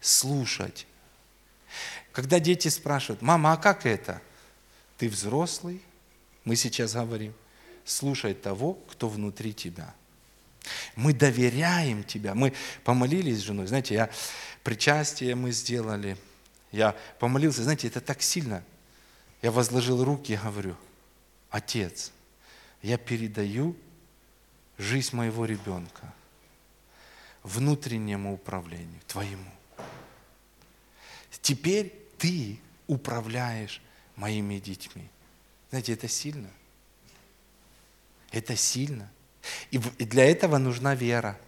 [0.00, 0.86] слушать.
[2.12, 4.20] Когда дети спрашивают, мама, а как это?
[4.98, 5.80] Ты взрослый,
[6.44, 7.32] мы сейчас говорим,
[7.84, 9.94] слушай того, кто внутри тебя.
[10.94, 12.34] Мы доверяем тебя.
[12.34, 12.52] Мы
[12.84, 13.66] помолились с женой.
[13.66, 14.10] Знаете, я
[14.62, 16.16] причастие мы сделали.
[16.70, 17.62] Я помолился.
[17.62, 18.62] Знаете, это так сильно.
[19.40, 20.76] Я возложил руки и говорю,
[21.50, 22.12] Отец,
[22.80, 23.76] я передаю
[24.78, 26.12] жизнь моего ребенка
[27.42, 29.50] внутреннему управлению, Твоему.
[31.40, 33.82] Теперь Ты управляешь
[34.14, 35.08] моими детьми.
[35.70, 36.50] Знаете, это сильно.
[38.30, 39.10] Это сильно.
[39.70, 41.38] И для этого нужна вера.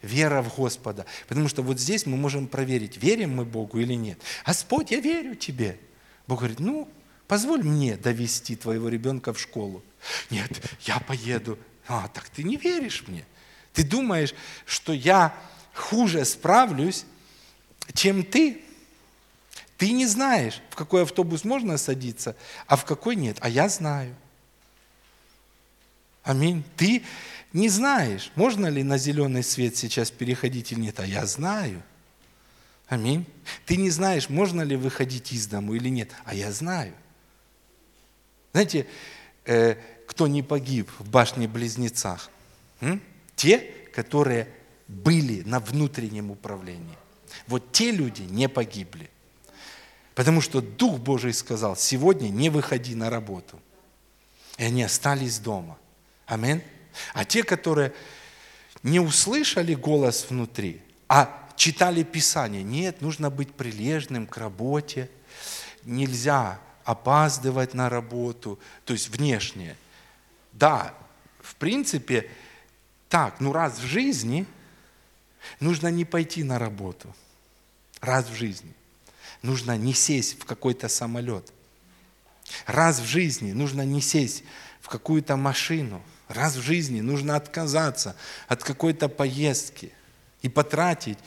[0.00, 1.06] Вера в Господа.
[1.28, 4.18] Потому что вот здесь мы можем проверить, верим мы Богу или нет.
[4.44, 5.78] Господь, я верю Тебе.
[6.26, 6.88] Бог говорит, ну,
[7.28, 9.84] позволь мне довести твоего ребенка в школу.
[10.30, 10.50] Нет,
[10.82, 11.58] я поеду.
[11.86, 13.24] А, так ты не веришь мне.
[13.72, 14.34] Ты думаешь,
[14.66, 15.34] что я
[15.74, 17.04] хуже справлюсь,
[17.94, 18.62] чем ты.
[19.76, 23.38] Ты не знаешь, в какой автобус можно садиться, а в какой нет.
[23.40, 24.14] А я знаю.
[26.22, 26.64] Аминь.
[26.76, 27.02] Ты
[27.52, 31.82] не знаешь, можно ли на зеленый свет сейчас переходить или нет, а я знаю.
[32.86, 33.26] Аминь.
[33.66, 36.92] Ты не знаешь, можно ли выходить из дому или нет, а я знаю.
[38.52, 38.86] Знаете,
[39.44, 42.30] э, кто не погиб в башне-близнецах?
[43.36, 43.58] Те,
[43.94, 44.48] которые
[44.88, 46.98] были на внутреннем управлении.
[47.46, 49.10] Вот те люди не погибли.
[50.14, 53.58] Потому что Дух Божий сказал, сегодня не выходи на работу.
[54.58, 55.78] И они остались дома.
[56.26, 56.62] Амин.
[57.14, 57.92] А те, которые
[58.82, 65.10] не услышали голос внутри, а читали Писание, нет, нужно быть прилежным к работе,
[65.84, 69.76] нельзя опаздывать на работу, то есть внешне.
[70.52, 70.94] Да,
[71.40, 72.28] в принципе,
[73.08, 74.46] так, ну раз в жизни
[75.60, 77.14] нужно не пойти на работу.
[78.00, 78.72] Раз в жизни.
[79.42, 81.52] Нужно не сесть в какой-то самолет.
[82.66, 84.44] Раз в жизни нужно не сесть
[84.80, 86.02] в какую-то машину.
[86.32, 88.16] Раз в жизни нужно отказаться
[88.48, 89.92] от какой-то поездки
[90.40, 91.18] и потратить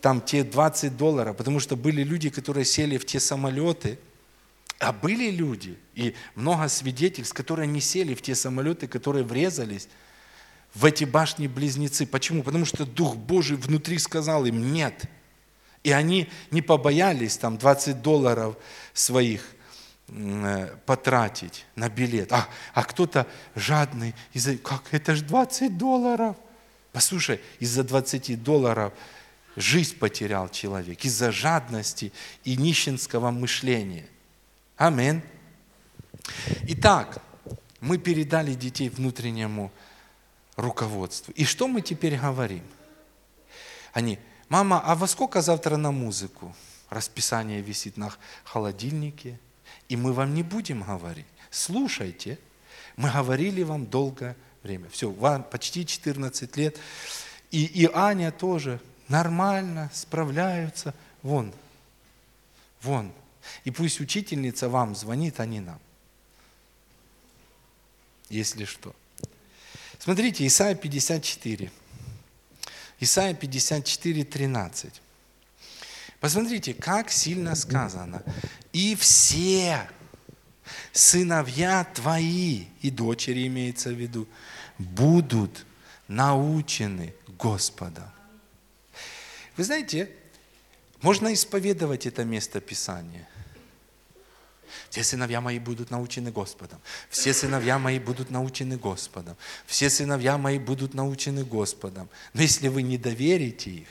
[0.00, 3.98] там те 20 долларов, потому что были люди, которые сели в те самолеты,
[4.78, 9.88] а были люди, и много свидетельств, которые не сели в те самолеты, которые врезались
[10.72, 12.06] в эти башни-близнецы.
[12.06, 12.44] Почему?
[12.44, 15.04] Потому что Дух Божий внутри сказал им «нет».
[15.82, 18.56] И они не побоялись там 20 долларов
[18.92, 19.44] своих
[20.86, 22.32] потратить на билет.
[22.32, 26.36] А, а кто-то жадный, из-за, как это же 20 долларов.
[26.92, 28.92] Послушай, из-за 20 долларов
[29.56, 32.12] жизнь потерял человек, из-за жадности
[32.44, 34.06] и нищенского мышления.
[34.76, 35.22] Амин.
[36.68, 37.20] Итак,
[37.80, 39.70] мы передали детей внутреннему
[40.56, 41.32] руководству.
[41.34, 42.64] И что мы теперь говорим?
[43.92, 44.18] Они,
[44.48, 46.54] мама, а во сколько завтра на музыку?
[46.88, 48.12] Расписание висит на
[48.44, 49.38] холодильнике,
[49.88, 51.26] и мы вам не будем говорить.
[51.50, 52.38] Слушайте,
[52.96, 54.88] мы говорили вам долгое время.
[54.90, 56.78] Все, вам почти 14 лет.
[57.50, 60.94] И, и Аня тоже нормально справляются.
[61.22, 61.52] Вон,
[62.82, 63.12] вон.
[63.64, 65.80] И пусть учительница вам звонит, а не нам.
[68.28, 68.94] Если что.
[69.98, 71.70] Смотрите, Исайя 54.
[73.00, 75.00] Исайя 54, 13.
[76.20, 78.22] Посмотрите, как сильно сказано.
[78.72, 79.88] И все
[80.92, 84.28] сыновья твои, и дочери имеется в виду,
[84.78, 85.64] будут
[86.06, 88.10] научены Господом.
[89.56, 90.10] Вы знаете,
[91.00, 93.28] можно исповедовать это место Писания–
[94.90, 96.80] все сыновья мои будут научены Господом.
[97.10, 99.36] Все сыновья мои будут научены Господом.
[99.66, 102.08] Все сыновья мои будут научены Господом.
[102.32, 103.88] Но если вы не доверите их,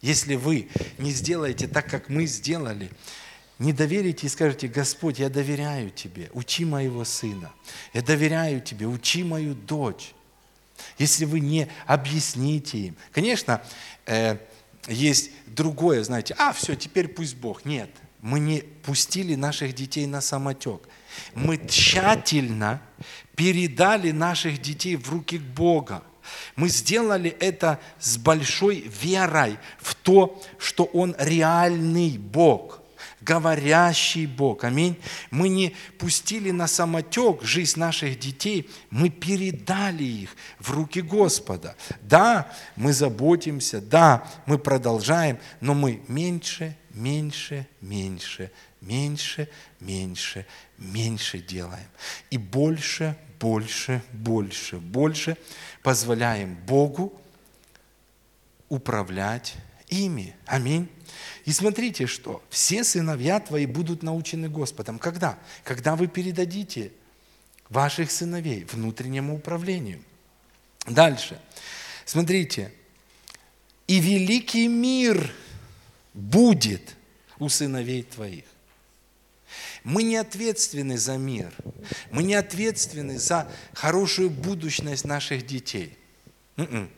[0.00, 2.90] если вы не сделаете так, как мы сделали,
[3.58, 7.52] не доверите и скажете, Господь, я доверяю Тебе, учи моего сына.
[7.92, 10.14] Я доверяю Тебе, учи мою дочь.
[10.96, 12.96] Если вы не объясните им.
[13.10, 13.62] Конечно,
[14.06, 14.36] э,
[14.86, 17.64] есть другое, знаете, а, все, теперь пусть Бог.
[17.64, 17.90] Нет,
[18.20, 20.88] мы не пустили наших детей на самотек.
[21.34, 22.80] Мы тщательно
[23.34, 26.02] передали наших детей в руки Бога.
[26.56, 32.82] Мы сделали это с большой верой в то, что Он реальный Бог.
[33.28, 34.64] Говорящий Бог.
[34.64, 34.96] Аминь.
[35.30, 41.76] Мы не пустили на самотек жизнь наших детей, мы передали их в руки Господа.
[42.00, 48.50] Да, мы заботимся, да, мы продолжаем, но мы меньше, меньше, меньше,
[48.80, 49.48] меньше,
[49.78, 50.46] меньше,
[50.78, 51.88] меньше делаем.
[52.30, 55.36] И больше, больше, больше, больше
[55.82, 57.12] позволяем Богу
[58.70, 59.54] управлять
[59.88, 60.34] ими.
[60.46, 60.88] Аминь.
[61.44, 64.98] И смотрите, что все сыновья твои будут научены Господом.
[64.98, 65.38] Когда?
[65.64, 66.92] Когда вы передадите
[67.68, 70.02] ваших сыновей внутреннему управлению.
[70.86, 71.40] Дальше.
[72.04, 72.72] Смотрите.
[73.86, 75.32] И великий мир
[76.14, 76.96] будет
[77.38, 78.44] у сыновей твоих.
[79.84, 81.54] Мы не ответственны за мир.
[82.10, 85.96] Мы не ответственны за хорошую будущность наших детей.
[86.56, 86.90] М-м.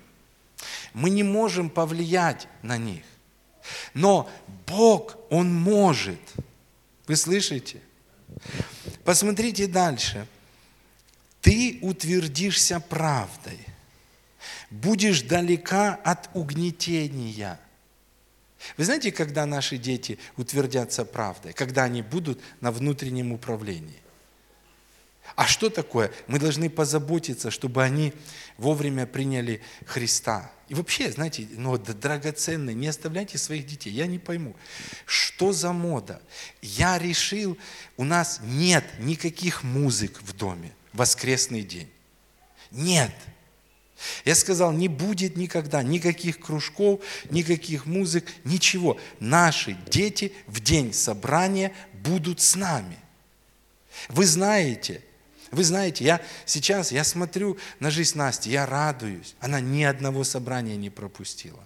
[0.92, 3.04] Мы не можем повлиять на них.
[3.94, 4.30] Но
[4.66, 6.20] Бог, Он может.
[7.06, 7.80] Вы слышите?
[9.04, 10.26] Посмотрите дальше.
[11.40, 13.58] Ты утвердишься правдой.
[14.70, 17.58] Будешь далека от угнетения.
[18.76, 21.52] Вы знаете, когда наши дети утвердятся правдой?
[21.52, 24.00] Когда они будут на внутреннем управлении.
[25.36, 26.12] А что такое?
[26.26, 28.12] Мы должны позаботиться, чтобы они
[28.58, 30.50] вовремя приняли Христа.
[30.68, 33.90] И вообще, знаете, ну, драгоценные, не оставляйте своих детей.
[33.90, 34.54] Я не пойму,
[35.06, 36.22] что за мода?
[36.62, 37.58] Я решил,
[37.96, 41.90] у нас нет никаких музык в доме в воскресный день.
[42.70, 43.12] Нет.
[44.24, 47.00] Я сказал, не будет никогда никаких кружков,
[47.30, 48.98] никаких музык, ничего.
[49.18, 52.96] Наши дети в день собрания будут с нами.
[54.08, 55.02] Вы знаете,
[55.50, 59.34] вы знаете, я сейчас, я смотрю на жизнь Насти, я радуюсь.
[59.40, 61.64] Она ни одного собрания не пропустила.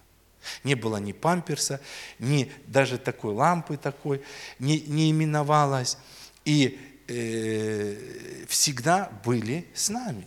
[0.63, 1.81] Не было ни памперса,
[2.19, 4.23] ни даже такой лампы такой,
[4.59, 5.99] не, не именовалась.
[6.45, 6.79] И
[7.09, 10.27] э, всегда были с нами.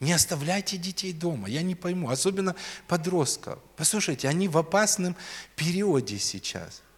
[0.00, 2.56] Не оставляйте детей дома, я не пойму, особенно
[2.88, 3.58] подростков.
[3.76, 5.14] Послушайте, они в опасном
[5.56, 6.82] периоде сейчас–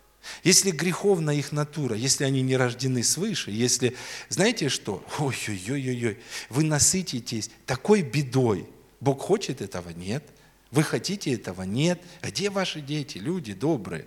[0.45, 3.97] если греховна их натура, если они не рождены свыше, если,
[4.29, 6.19] знаете что, ой-ой-ой-ой,
[6.49, 8.69] вы насытитесь такой бедой.
[9.01, 9.91] Бог хочет этого?
[9.91, 10.25] Нет.
[10.71, 11.63] Вы хотите этого?
[11.63, 12.01] Нет.
[12.21, 14.07] А где ваши дети, люди добрые?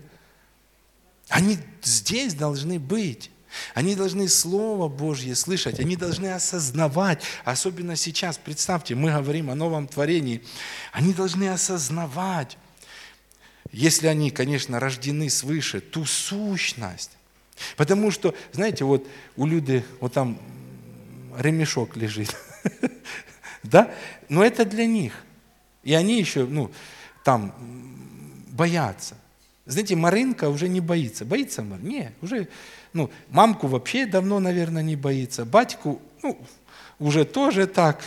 [1.29, 3.31] Они здесь должны быть.
[3.73, 9.87] Они должны Слово Божье слышать, они должны осознавать, особенно сейчас, представьте, мы говорим о новом
[9.87, 10.43] творении,
[10.91, 12.57] они должны осознавать,
[13.71, 17.11] если они, конечно, рождены свыше, ту сущность.
[17.77, 19.07] Потому что, знаете, вот
[19.37, 20.39] у Люды вот там
[21.37, 22.35] ремешок лежит,
[23.63, 23.93] да,
[24.29, 25.13] но это для них.
[25.83, 26.71] И они еще, ну,
[27.23, 27.53] там
[28.49, 29.15] боятся.
[29.65, 31.25] Знаете, Маринка уже не боится.
[31.25, 31.81] Боится Мар?
[31.81, 32.47] Не, уже,
[32.93, 35.43] ну, мамку вообще давно, наверное, не боится.
[35.45, 36.39] Батьку, ну,
[36.99, 38.03] уже тоже так,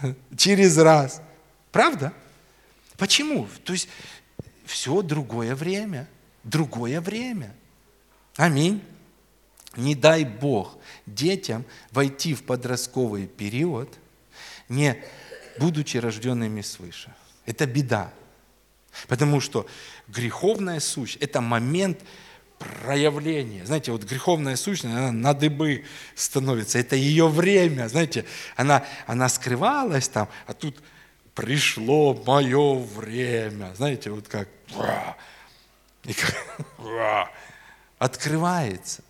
[0.36, 1.22] через раз.
[1.72, 2.12] Правда?
[2.96, 3.48] Почему?
[3.64, 3.88] То есть
[4.70, 6.08] все другое время.
[6.44, 7.54] Другое время.
[8.36, 8.82] Аминь.
[9.76, 13.98] Не дай Бог детям войти в подростковый период,
[14.68, 15.02] не
[15.58, 17.12] будучи рожденными свыше.
[17.46, 18.12] Это беда.
[19.08, 19.66] Потому что
[20.08, 22.00] греховная сущность– это момент
[22.58, 23.66] проявления.
[23.66, 26.78] Знаете, вот греховная сущность, она на дыбы становится.
[26.78, 27.88] Это ее время.
[27.88, 30.80] Знаете, она, она скрывалась там, а тут
[31.40, 33.74] пришло мое время.
[33.74, 34.46] Знаете, вот как,
[36.04, 37.30] и как
[37.98, 39.02] открывается.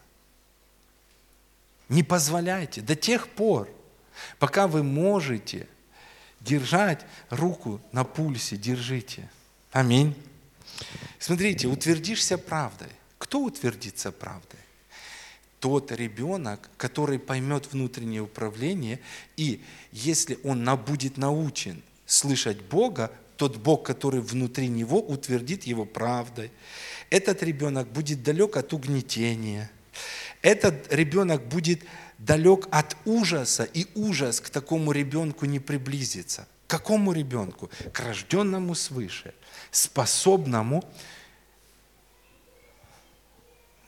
[1.89, 3.69] Не позволяйте до тех пор,
[4.39, 5.67] пока вы можете
[6.41, 9.29] держать руку на пульсе, держите.
[9.73, 10.15] Аминь.
[11.19, 12.91] Смотрите, утвердишься правдой.
[13.19, 14.61] Кто утвердится правдой?
[15.59, 19.01] Тот ребенок, который поймет внутреннее управление,
[19.37, 26.51] и если он будет научен слышать Бога, тот Бог, который внутри него, утвердит его правдой.
[27.09, 29.71] Этот ребенок будет далек от угнетения.
[30.43, 31.85] Этот ребенок будет
[32.19, 36.49] далек от ужаса, и ужас к такому ребенку не приблизится.
[36.67, 37.71] К какому ребенку?
[37.93, 39.33] К рожденному свыше,
[39.71, 40.85] способному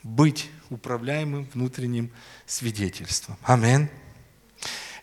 [0.05, 2.13] быть управляемым внутренним
[2.47, 3.37] свидетельством.
[3.43, 3.89] Аминь.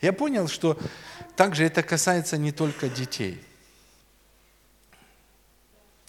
[0.02, 0.80] Я понял, что
[1.36, 3.44] также это касается не только детей.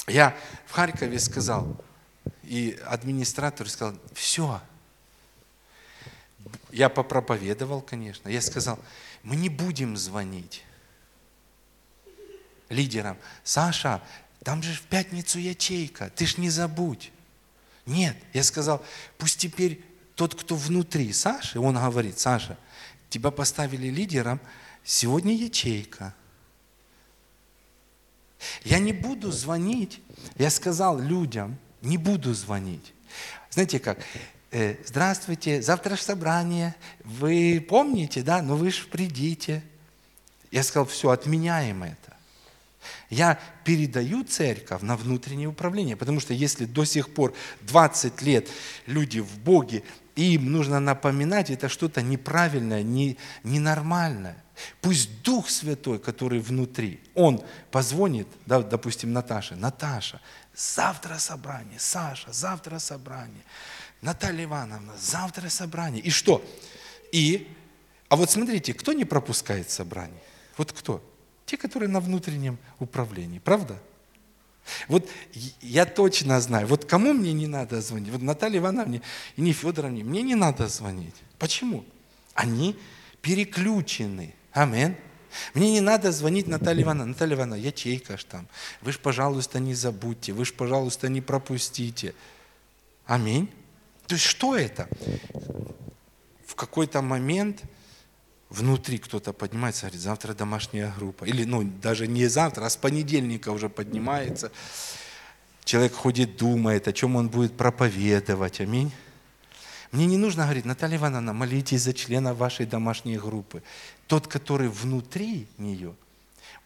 [0.07, 0.36] Я
[0.66, 1.76] в Харькове сказал,
[2.43, 4.61] и администратор сказал, все.
[6.70, 8.28] Я попроповедовал, конечно.
[8.28, 8.78] Я сказал,
[9.22, 10.64] мы не будем звонить
[12.68, 13.18] лидерам.
[13.45, 14.03] Саша,
[14.43, 17.12] там же в пятницу ячейка, ты ж не забудь.
[17.86, 18.84] Нет, я сказал,
[19.18, 19.84] пусть теперь
[20.14, 22.57] тот, кто внутри Саши, он говорит, Саша,
[23.11, 24.40] тебя поставили лидером,
[24.84, 26.14] сегодня ячейка.
[28.64, 30.00] Я не буду звонить,
[30.38, 32.94] я сказал людям, не буду звонить.
[33.50, 33.98] Знаете как,
[34.50, 39.62] э, здравствуйте, завтра же собрание, вы помните, да, ну вы же придите.
[40.50, 42.16] Я сказал, все, отменяем это.
[43.11, 48.48] Я передаю церковь на внутреннее управление, потому что если до сих пор 20 лет
[48.86, 49.82] люди в Боге,
[50.16, 54.42] и им нужно напоминать, это что-то неправильное, не, ненормальное.
[54.80, 60.20] Пусть Дух Святой, который внутри, Он позвонит, да, допустим, Наташе, Наташа,
[60.54, 63.42] завтра собрание, Саша, завтра собрание,
[64.02, 66.02] Наталья Ивановна, завтра собрание.
[66.02, 66.44] И что?
[67.12, 67.48] И,
[68.08, 70.20] а вот смотрите, кто не пропускает собрание?
[70.56, 71.02] Вот кто?
[71.46, 73.38] Те, которые на внутреннем управлении.
[73.38, 73.78] Правда?
[74.89, 75.09] Вот
[75.61, 78.11] я точно знаю, вот кому мне не надо звонить?
[78.11, 79.03] Вот Наталье Ивановне
[79.37, 81.14] и не Федоровне, мне не надо звонить.
[81.39, 81.85] Почему?
[82.35, 82.77] Они
[83.23, 84.35] переключены.
[84.53, 84.97] Амин.
[85.55, 87.12] Мне не надо звонить Наталье Ивановне.
[87.12, 88.49] Наталья Ивановна, ячейка ж там.
[88.83, 90.33] Вы ж, пожалуйста, не забудьте.
[90.33, 92.14] Вы ж, пожалуйста, не пропустите.
[93.07, 93.49] Аминь.
[94.07, 94.89] То есть что это?
[96.45, 97.62] В какой-то момент
[98.51, 101.24] внутри кто-то поднимается, говорит, завтра домашняя группа.
[101.24, 104.51] Или, ну, даже не завтра, а с понедельника уже поднимается.
[105.64, 108.61] Человек ходит, думает, о чем он будет проповедовать.
[108.61, 108.92] Аминь.
[109.92, 113.62] Мне не нужно говорить, Наталья Ивановна, молитесь за члена вашей домашней группы.
[114.07, 115.94] Тот, который внутри нее,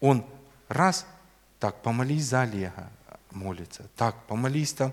[0.01, 0.24] он
[0.68, 1.07] раз,
[1.59, 2.91] так, помолись за Олега,
[3.30, 3.87] молится.
[3.97, 4.93] Так, помолись там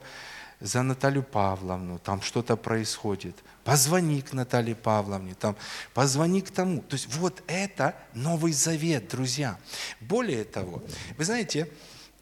[0.62, 3.36] за Наталью Павловну, там что-то происходит.
[3.64, 5.56] Позвони к Наталье Павловне, там,
[5.94, 6.82] позвони к тому.
[6.82, 9.58] То есть вот это Новый Завет, друзья.
[10.00, 10.84] Более того,
[11.18, 11.68] вы знаете,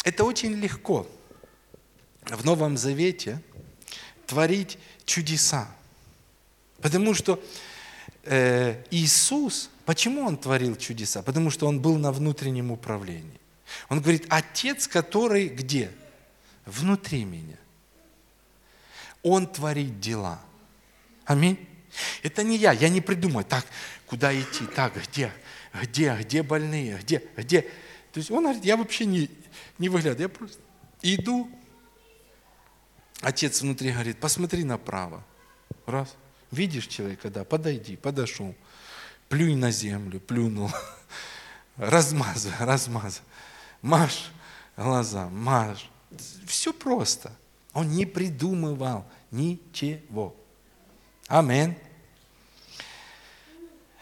[0.05, 1.05] это очень легко
[2.23, 3.41] в Новом Завете
[4.25, 5.67] творить чудеса.
[6.81, 7.43] Потому что
[8.23, 11.21] э, Иисус, почему Он творил чудеса?
[11.23, 13.39] Потому что Он был на внутреннем управлении.
[13.89, 15.91] Он говорит, Отец, который где?
[16.65, 17.57] Внутри меня.
[19.23, 20.39] Он творит дела.
[21.25, 21.67] Аминь.
[22.23, 23.65] Это не я, я не придумаю, так,
[24.05, 25.31] куда идти, так, где,
[25.73, 27.61] где, где больные, где, где.
[28.11, 29.29] То есть он говорит, я вообще не,
[29.77, 30.59] не выглядываю, я просто
[31.01, 31.49] иду.
[33.21, 35.23] Отец внутри говорит, посмотри направо.
[35.85, 36.15] Раз.
[36.51, 38.55] Видишь человека, да, подойди, подошел.
[39.27, 40.71] Плюнь на землю, плюнул.
[41.77, 43.27] Размазывай, размазывай.
[43.81, 44.31] Маш
[44.75, 45.89] глаза, маш.
[46.47, 47.31] Все просто.
[47.73, 50.35] Он не придумывал ничего.
[51.27, 51.75] Амин.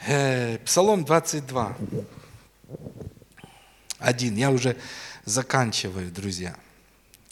[0.05, 1.77] Э, Псалом 22.
[3.99, 4.35] Один.
[4.35, 4.77] Я уже
[5.25, 6.55] заканчиваю, друзья.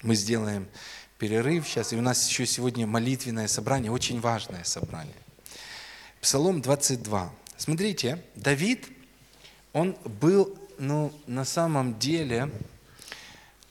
[0.02, 0.68] Мы сделаем
[1.18, 5.16] перерыв сейчас, и у нас еще сегодня молитвенное собрание, очень важное собрание.
[6.20, 7.32] Псалом 22.
[7.58, 8.88] Смотрите, Давид,
[9.72, 12.50] он был, ну, на самом деле,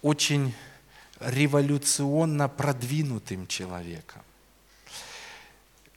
[0.00, 0.54] очень
[1.24, 4.22] революционно продвинутым человеком.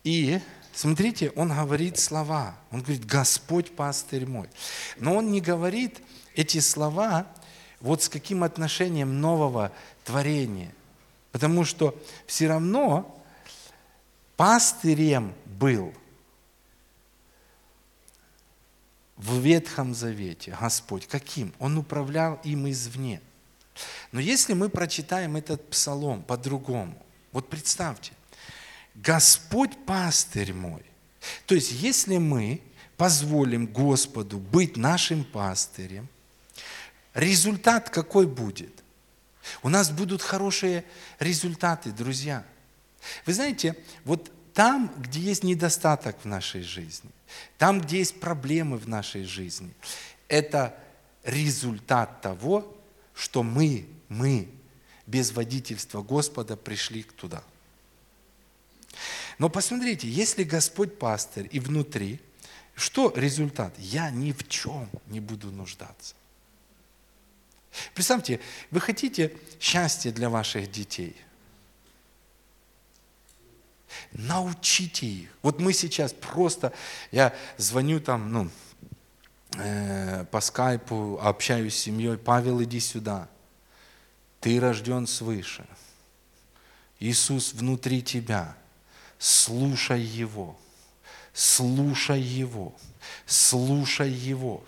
[0.03, 0.39] И
[0.73, 2.55] смотрите, он говорит слова.
[2.71, 4.49] Он говорит, Господь пастырь мой.
[4.97, 6.01] Но он не говорит
[6.35, 7.27] эти слова
[7.79, 9.71] вот с каким отношением нового
[10.03, 10.73] творения.
[11.31, 13.23] Потому что все равно
[14.37, 15.93] пастырем был
[19.17, 21.07] в Ветхом Завете Господь.
[21.07, 21.53] Каким?
[21.59, 23.21] Он управлял им извне.
[24.11, 26.97] Но если мы прочитаем этот псалом по-другому,
[27.31, 28.13] вот представьте,
[28.95, 30.83] Господь пастырь мой.
[31.45, 32.61] То есть, если мы
[32.95, 36.07] позволим Господу быть нашим пастырем,
[37.13, 38.71] результат какой будет?
[39.61, 40.83] У нас будут хорошие
[41.19, 42.43] результаты, друзья.
[43.25, 47.11] Вы знаете, вот там, где есть недостаток в нашей жизни,
[47.57, 49.71] там, где есть проблемы в нашей жизни,
[50.27, 50.75] это
[51.23, 52.76] результат того,
[53.17, 54.47] что мы, мы
[55.07, 57.43] без водительства Господа пришли туда.
[59.39, 62.19] Но посмотрите, если Господь пастырь и внутри,
[62.75, 63.73] что результат?
[63.79, 66.13] Я ни в чем не буду нуждаться.
[67.95, 68.39] Представьте,
[68.69, 71.15] вы хотите счастья для ваших детей.
[74.11, 75.29] Научите их.
[75.41, 76.71] Вот мы сейчас просто,
[77.11, 78.49] я звоню там, ну,
[79.57, 83.27] э, по скайпу, общаюсь с семьей, Павел, иди сюда.
[84.39, 85.65] Ты рожден свыше.
[86.99, 88.55] Иисус внутри тебя.
[89.19, 90.55] Слушай Его.
[91.33, 92.73] Слушай Его.
[93.25, 94.63] Слушай Его.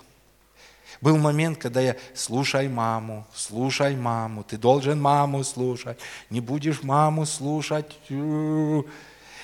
[1.02, 5.98] Был момент, когда я слушай маму, слушай маму, ты должен маму слушать,
[6.30, 7.98] не будешь маму слушать.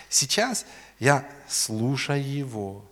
[0.10, 0.66] Сейчас
[1.00, 2.84] я слушаю его,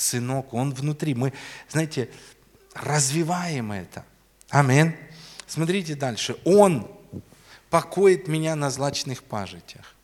[0.00, 1.14] сынок, он внутри.
[1.14, 1.32] Мы,
[1.68, 2.08] знаете,
[2.74, 4.04] развиваем это.
[4.48, 4.96] Амин.
[5.46, 6.36] Смотрите дальше.
[6.44, 6.90] Он
[7.70, 9.94] покоит меня на злачных пажитях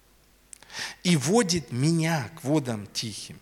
[1.02, 3.38] и водит меня к водам тихим.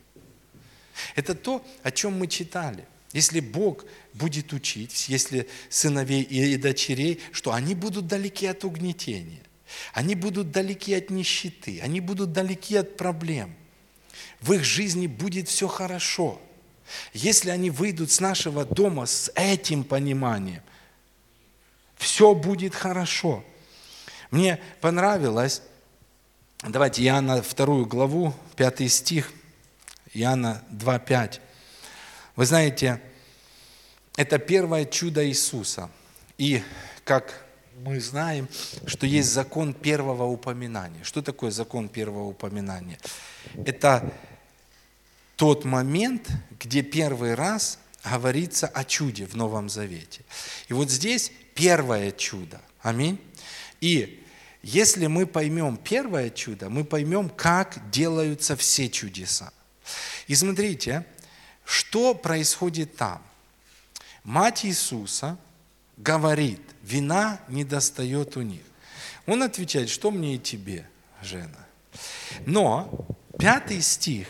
[1.14, 2.86] Это то, о чем мы читали.
[3.12, 9.42] Если Бог будет учить, если сыновей и дочерей, что они будут далеки от угнетения,
[9.92, 13.55] они будут далеки от нищеты, они будут далеки от проблем.
[14.45, 16.38] В их жизни будет все хорошо.
[17.14, 20.61] Если они выйдут с нашего дома с этим пониманием,
[21.97, 23.42] все будет хорошо.
[24.30, 25.62] Мне понравилось,
[26.62, 29.32] давайте Иоанна вторую главу, пятый стих,
[30.12, 31.40] Иоанна 2,5.
[32.36, 33.01] Вы знаете,
[34.14, 35.88] это первое чудо Иисуса.
[36.36, 36.62] И
[37.05, 37.47] как
[37.78, 38.47] мы знаем,
[38.84, 41.03] что есть закон первого упоминания.
[41.03, 42.99] Что такое закон первого упоминания?
[43.64, 44.12] Это
[45.37, 46.28] тот момент,
[46.61, 50.22] где первый раз говорится о чуде в Новом Завете.
[50.68, 52.61] И вот здесь первое чудо.
[52.82, 53.18] Аминь.
[53.80, 54.22] И
[54.62, 59.53] если мы поймем первое чудо, мы поймем, как делаются все чудеса.
[60.26, 61.07] И смотрите,
[61.64, 63.22] что происходит там.
[64.22, 65.39] Мать Иисуса
[65.97, 68.62] говорит, вина не достает у них.
[69.26, 70.89] Он отвечает, что мне и тебе,
[71.22, 71.66] жена.
[72.47, 73.07] Но
[73.39, 74.28] пятый стих,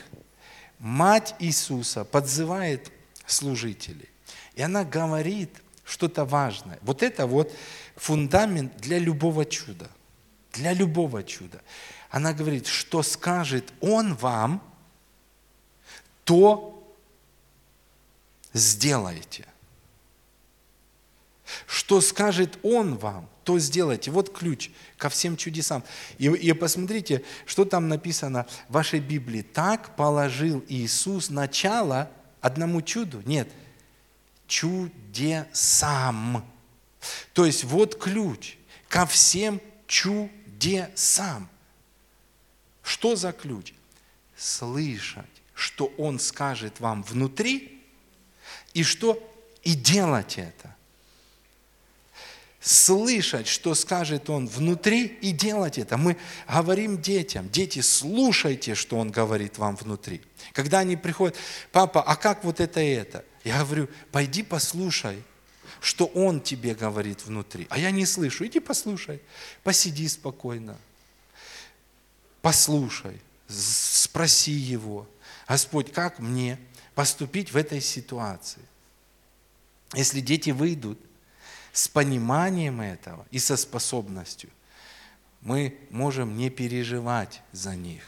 [0.84, 2.92] мать Иисуса подзывает
[3.26, 4.10] служителей.
[4.54, 5.50] И она говорит
[5.82, 6.78] что-то важное.
[6.82, 7.50] Вот это вот
[7.96, 9.90] фундамент для любого чуда.
[10.52, 11.62] Для любого чуда.
[12.10, 14.62] Она говорит, что скажет Он вам,
[16.24, 16.86] то
[18.52, 19.46] сделайте.
[21.66, 24.10] Что скажет Он вам, то сделайте.
[24.10, 25.84] Вот ключ ко всем чудесам.
[26.18, 29.42] И, и посмотрите, что там написано в вашей Библии.
[29.42, 33.22] Так положил Иисус начало одному чуду.
[33.26, 33.48] Нет,
[34.46, 36.44] чудесам.
[37.32, 38.56] То есть вот ключ
[38.88, 41.48] ко всем чудесам.
[42.82, 43.72] Что за ключ?
[44.36, 45.24] Слышать,
[45.54, 47.82] что Он скажет вам внутри,
[48.72, 49.22] и что?
[49.62, 50.76] И делать это.
[52.64, 55.98] Слышать, что скажет Он внутри, и делать это.
[55.98, 56.16] Мы
[56.48, 60.22] говорим детям, дети, слушайте, что Он говорит вам внутри.
[60.54, 61.36] Когда они приходят,
[61.72, 63.22] папа, а как вот это и это?
[63.44, 65.22] Я говорю, пойди послушай,
[65.82, 67.66] что Он тебе говорит внутри.
[67.68, 68.46] А я не слышу.
[68.46, 69.20] Иди послушай.
[69.62, 70.78] Посиди спокойно.
[72.40, 73.20] Послушай.
[73.46, 75.06] Спроси Его.
[75.46, 76.58] Господь, как мне
[76.94, 78.62] поступить в этой ситуации?
[79.92, 80.98] Если дети выйдут
[81.74, 84.48] с пониманием этого и со способностью,
[85.40, 88.04] мы можем не переживать за них.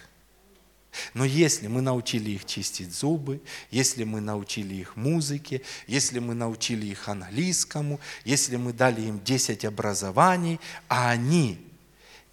[1.14, 3.42] Но если мы научили их чистить зубы,
[3.72, 9.64] если мы научили их музыке, если мы научили их английскому, если мы дали им 10
[9.64, 11.58] образований, а они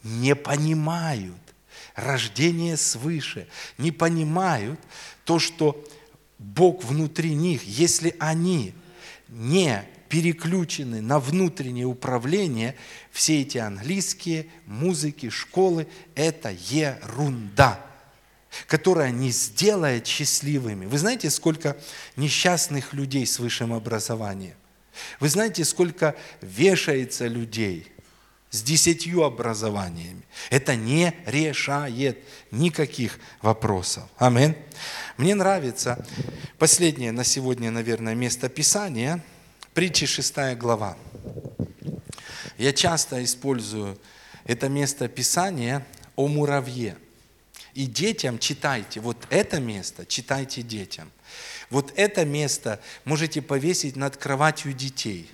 [0.03, 1.35] не понимают
[1.95, 3.47] рождение свыше,
[3.79, 4.79] не понимают
[5.25, 5.83] то, что
[6.37, 8.75] Бог внутри них, если они
[9.27, 9.83] не
[10.13, 12.75] переключены на внутреннее управление,
[13.11, 17.83] все эти английские, музыки, школы– это ерунда
[18.67, 20.85] которая не сделает счастливыми.
[20.85, 21.75] Вы знаете, сколько
[22.15, 24.53] несчастных людей с высшим образованием?
[25.19, 27.91] Вы знаете, сколько вешается людей
[28.51, 30.21] с десятью образованиями?
[30.51, 34.03] Это не решает никаких вопросов.
[34.19, 34.55] Амин.
[35.17, 36.05] Мне нравится
[36.59, 39.23] последнее на сегодня, наверное, место Писания,
[39.73, 40.97] притчи 6 глава.
[42.57, 43.97] Я часто использую
[44.45, 46.97] это место Писания о муравье–
[47.73, 48.99] и детям читайте.
[48.99, 51.11] Вот это место читайте детям.
[51.69, 55.29] Вот это место можете повесить над кроватью детей.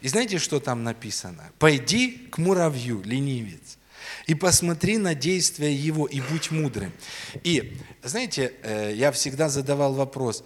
[0.00, 1.50] И знаете, что там написано?
[1.58, 3.78] «Пойди к муравью, ленивец,
[4.28, 6.92] и посмотри на действия его, и будь мудрым».
[7.42, 10.44] И, знаете, э, я всегда задавал вопрос,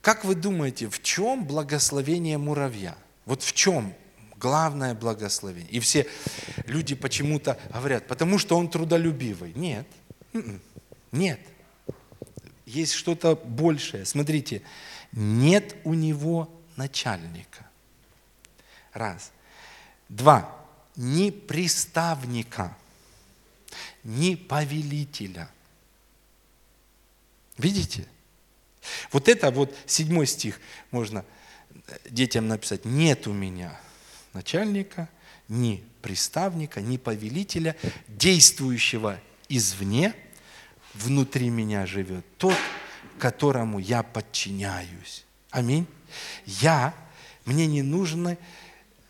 [0.00, 2.96] как вы думаете, в чем благословение муравья?
[3.26, 3.94] Вот в чем
[4.36, 5.70] главное благословение.
[5.70, 6.06] И все
[6.66, 9.52] люди почему-то говорят, потому что он трудолюбивый.
[9.54, 9.86] Нет,
[10.32, 10.60] м-м,
[11.12, 11.40] нет.
[12.64, 14.04] Есть что-то большее.
[14.04, 14.62] Смотрите,
[15.12, 17.66] нет у него начальника.
[18.92, 19.32] Раз.
[20.08, 20.54] Два.
[20.96, 22.76] Ни приставника,
[24.02, 25.48] ни повелителя.
[27.56, 28.06] Видите?
[29.12, 30.60] Вот это вот седьмой стих
[30.90, 31.24] можно
[32.08, 32.84] детям написать.
[32.84, 33.78] Нет у меня
[34.32, 35.08] начальника,
[35.48, 37.76] ни приставника, ни повелителя,
[38.06, 39.18] действующего
[39.48, 40.14] извне,
[40.94, 42.56] внутри меня живет тот,
[43.18, 45.24] которому я подчиняюсь.
[45.50, 45.86] Аминь.
[46.46, 46.94] Я,
[47.44, 48.38] мне не нужны...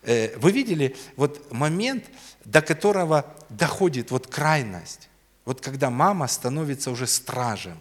[0.03, 2.05] Э, вы видели вот момент,
[2.45, 5.09] до которого доходит вот крайность.
[5.45, 7.79] Вот когда мама становится уже стражем.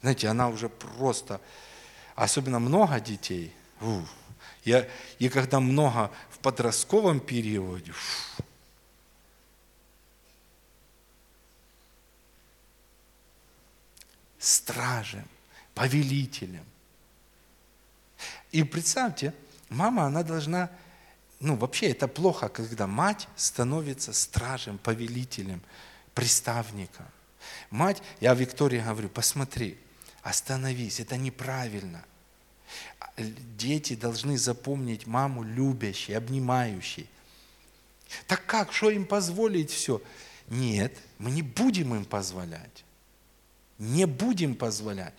[0.00, 1.40] Знаете, она уже просто,
[2.14, 3.54] особенно много детей.
[3.80, 4.08] Ух,
[4.64, 4.88] я,
[5.18, 8.42] и когда много в подростковом периоде, фу,
[14.38, 15.28] стражем,
[15.74, 16.64] повелителем.
[18.52, 19.34] И представьте,
[19.68, 20.70] мама, она должна,
[21.38, 25.62] ну вообще это плохо, когда мать становится стражем, повелителем,
[26.14, 27.06] приставником.
[27.70, 29.78] Мать, я Виктории говорю, посмотри,
[30.22, 32.04] остановись, это неправильно.
[33.16, 37.08] Дети должны запомнить маму любящей, обнимающей.
[38.26, 40.02] Так как, что им позволить все?
[40.48, 42.84] Нет, мы не будем им позволять.
[43.78, 45.14] Не будем позволять.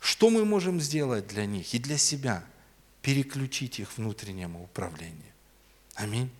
[0.00, 2.44] Что мы можем сделать для них и для себя?
[3.02, 5.32] Переключить их внутреннему управлению.
[5.94, 6.30] Аминь.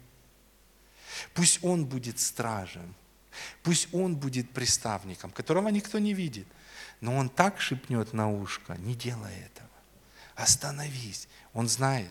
[1.35, 2.95] Пусть Он будет стражем,
[3.63, 6.47] пусть Он будет приставником, которого никто не видит.
[7.01, 9.69] Но Он так шепнет на ушко, не делай этого.
[10.35, 11.29] Остановись.
[11.53, 12.11] Он знает.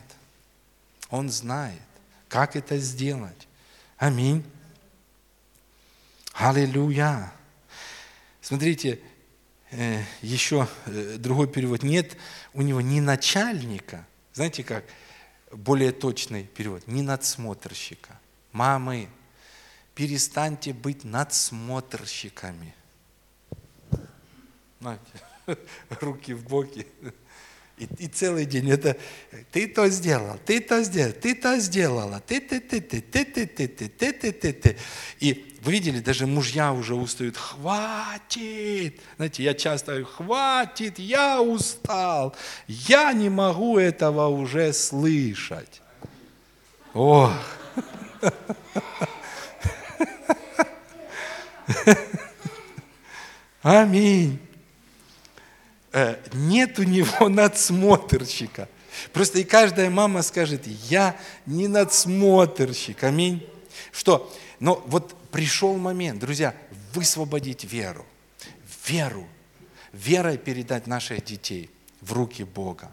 [1.10, 1.80] Он знает,
[2.28, 3.48] как это сделать.
[3.98, 4.44] Аминь.
[6.34, 7.32] Аллилуйя.
[8.40, 9.00] Смотрите,
[9.72, 12.16] Э, еще э, другой перевод, нет
[12.54, 14.84] у него ни начальника, знаете как,
[15.50, 18.18] более точный перевод, ни надсмотрщика.
[18.52, 19.08] Мамы,
[19.94, 22.74] перестаньте быть надсмотрщиками.
[24.80, 25.02] Знаете,
[26.00, 26.86] руки в боки.
[27.78, 28.96] И, и целый день это
[29.52, 33.46] ты то сделал, ты то сделал, ты то сделала, ты ты ты ты ты ты
[33.46, 34.76] ты ты ты ты ты ты.
[35.20, 37.36] И вы видели, даже мужья уже устают.
[37.36, 39.00] Хватит!
[39.16, 42.34] Знаете, я часто говорю, хватит, я устал,
[42.66, 45.82] я не могу этого уже слышать.
[46.94, 47.32] Ох!
[53.62, 54.45] Аминь.
[55.96, 58.68] Э, нет у него надсмотрщика.
[59.14, 63.02] Просто и каждая мама скажет, я не надсмотрщик.
[63.02, 63.48] Аминь.
[63.92, 64.30] Что?
[64.60, 66.54] Но вот пришел момент, друзья,
[66.92, 68.04] высвободить веру.
[68.86, 69.26] Веру.
[69.94, 71.70] Верой передать наших детей
[72.02, 72.90] в руки Бога.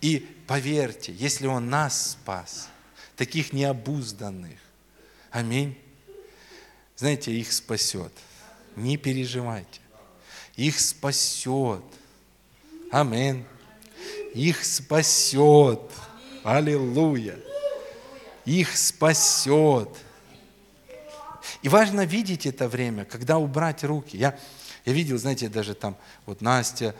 [0.00, 0.18] И
[0.48, 2.68] поверьте, если Он нас спас,
[3.14, 4.58] таких необузданных,
[5.30, 5.78] аминь,
[6.96, 8.12] знаете, их спасет.
[8.74, 9.80] Не переживайте.
[10.56, 11.84] Их спасет.
[12.90, 13.44] Аминь.
[14.34, 15.80] Их спасет.
[16.44, 17.38] Аллилуйя.
[18.44, 19.88] Их спасет.
[21.62, 24.16] И важно видеть это время, когда убрать руки.
[24.16, 24.38] Я,
[24.84, 26.94] я видел, знаете, даже там, вот Настя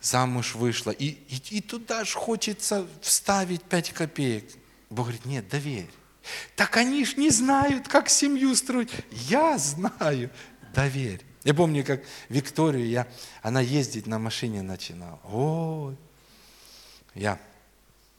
[0.00, 4.50] замуж вышла, и, и, и туда же хочется вставить пять копеек.
[4.90, 5.88] Бог говорит, нет, доверь.
[6.56, 8.90] Так они ж не знают, как семью строить.
[9.10, 10.30] Я знаю,
[10.74, 11.22] доверь.
[11.44, 13.06] Я помню, как Викторию, я,
[13.42, 15.20] она ездить на машине начинала.
[15.24, 15.96] Ой,
[17.14, 17.38] я,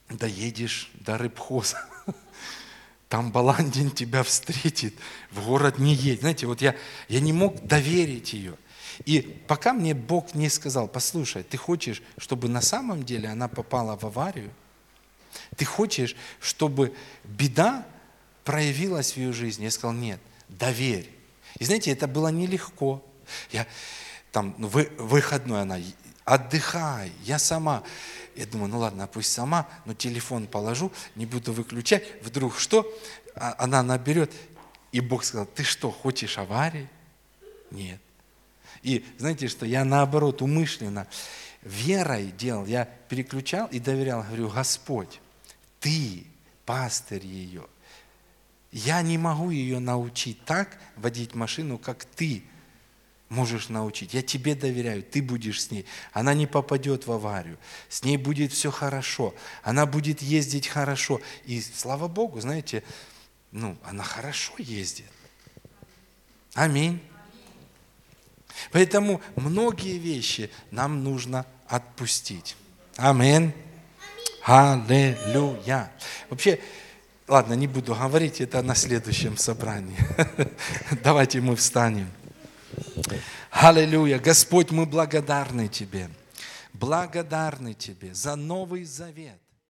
[0.08, 1.84] доедешь до рыбхоза,
[3.08, 4.94] там Баландин тебя встретит,
[5.32, 6.20] в город не едь.
[6.20, 6.76] Знаете, вот я,
[7.08, 8.56] я не мог доверить ее.
[9.04, 13.96] И пока мне Бог не сказал, послушай, ты хочешь, чтобы на самом деле она попала
[13.96, 14.50] в аварию?
[15.56, 17.86] Ты хочешь, чтобы беда
[18.44, 19.64] проявилась в ее жизни?
[19.64, 21.10] Я сказал, нет, доверь.
[21.58, 23.04] И знаете, это было нелегко.
[23.50, 23.66] Я
[24.32, 25.78] там, ну, вы, выходной она,
[26.24, 27.82] отдыхай, я сама.
[28.34, 32.04] Я думаю, ну ладно, пусть сама, но телефон положу, не буду выключать.
[32.22, 32.86] Вдруг что?
[33.34, 34.30] А, она наберет.
[34.92, 36.88] И Бог сказал, ты что, хочешь аварии?
[37.70, 38.00] Нет.
[38.82, 41.06] И знаете что, я наоборот умышленно
[41.62, 45.20] верой делал, я переключал и доверял, говорю, Господь,
[45.80, 46.26] ты
[46.64, 47.66] пастырь ее.
[48.70, 52.44] Я не могу ее научить так водить машину, как ты
[53.28, 54.14] можешь научить.
[54.14, 55.86] Я тебе доверяю, ты будешь с ней.
[56.12, 57.58] Она не попадет в аварию.
[57.88, 59.34] С ней будет все хорошо.
[59.62, 61.20] Она будет ездить хорошо.
[61.44, 62.82] И слава Богу, знаете,
[63.50, 65.10] ну, она хорошо ездит.
[66.54, 67.00] Аминь.
[68.72, 72.56] Поэтому многие вещи нам нужно отпустить.
[72.96, 73.52] Аминь.
[74.42, 75.92] Аллилуйя.
[76.30, 76.60] Вообще,
[77.26, 79.98] ладно, не буду говорить, это на следующем собрании.
[81.02, 82.08] Давайте мы встанем.
[83.50, 84.18] Аллилуйя.
[84.18, 86.10] Господь, мы благодарны Тебе.
[86.72, 89.40] благодарны Тебе за Новый Завет.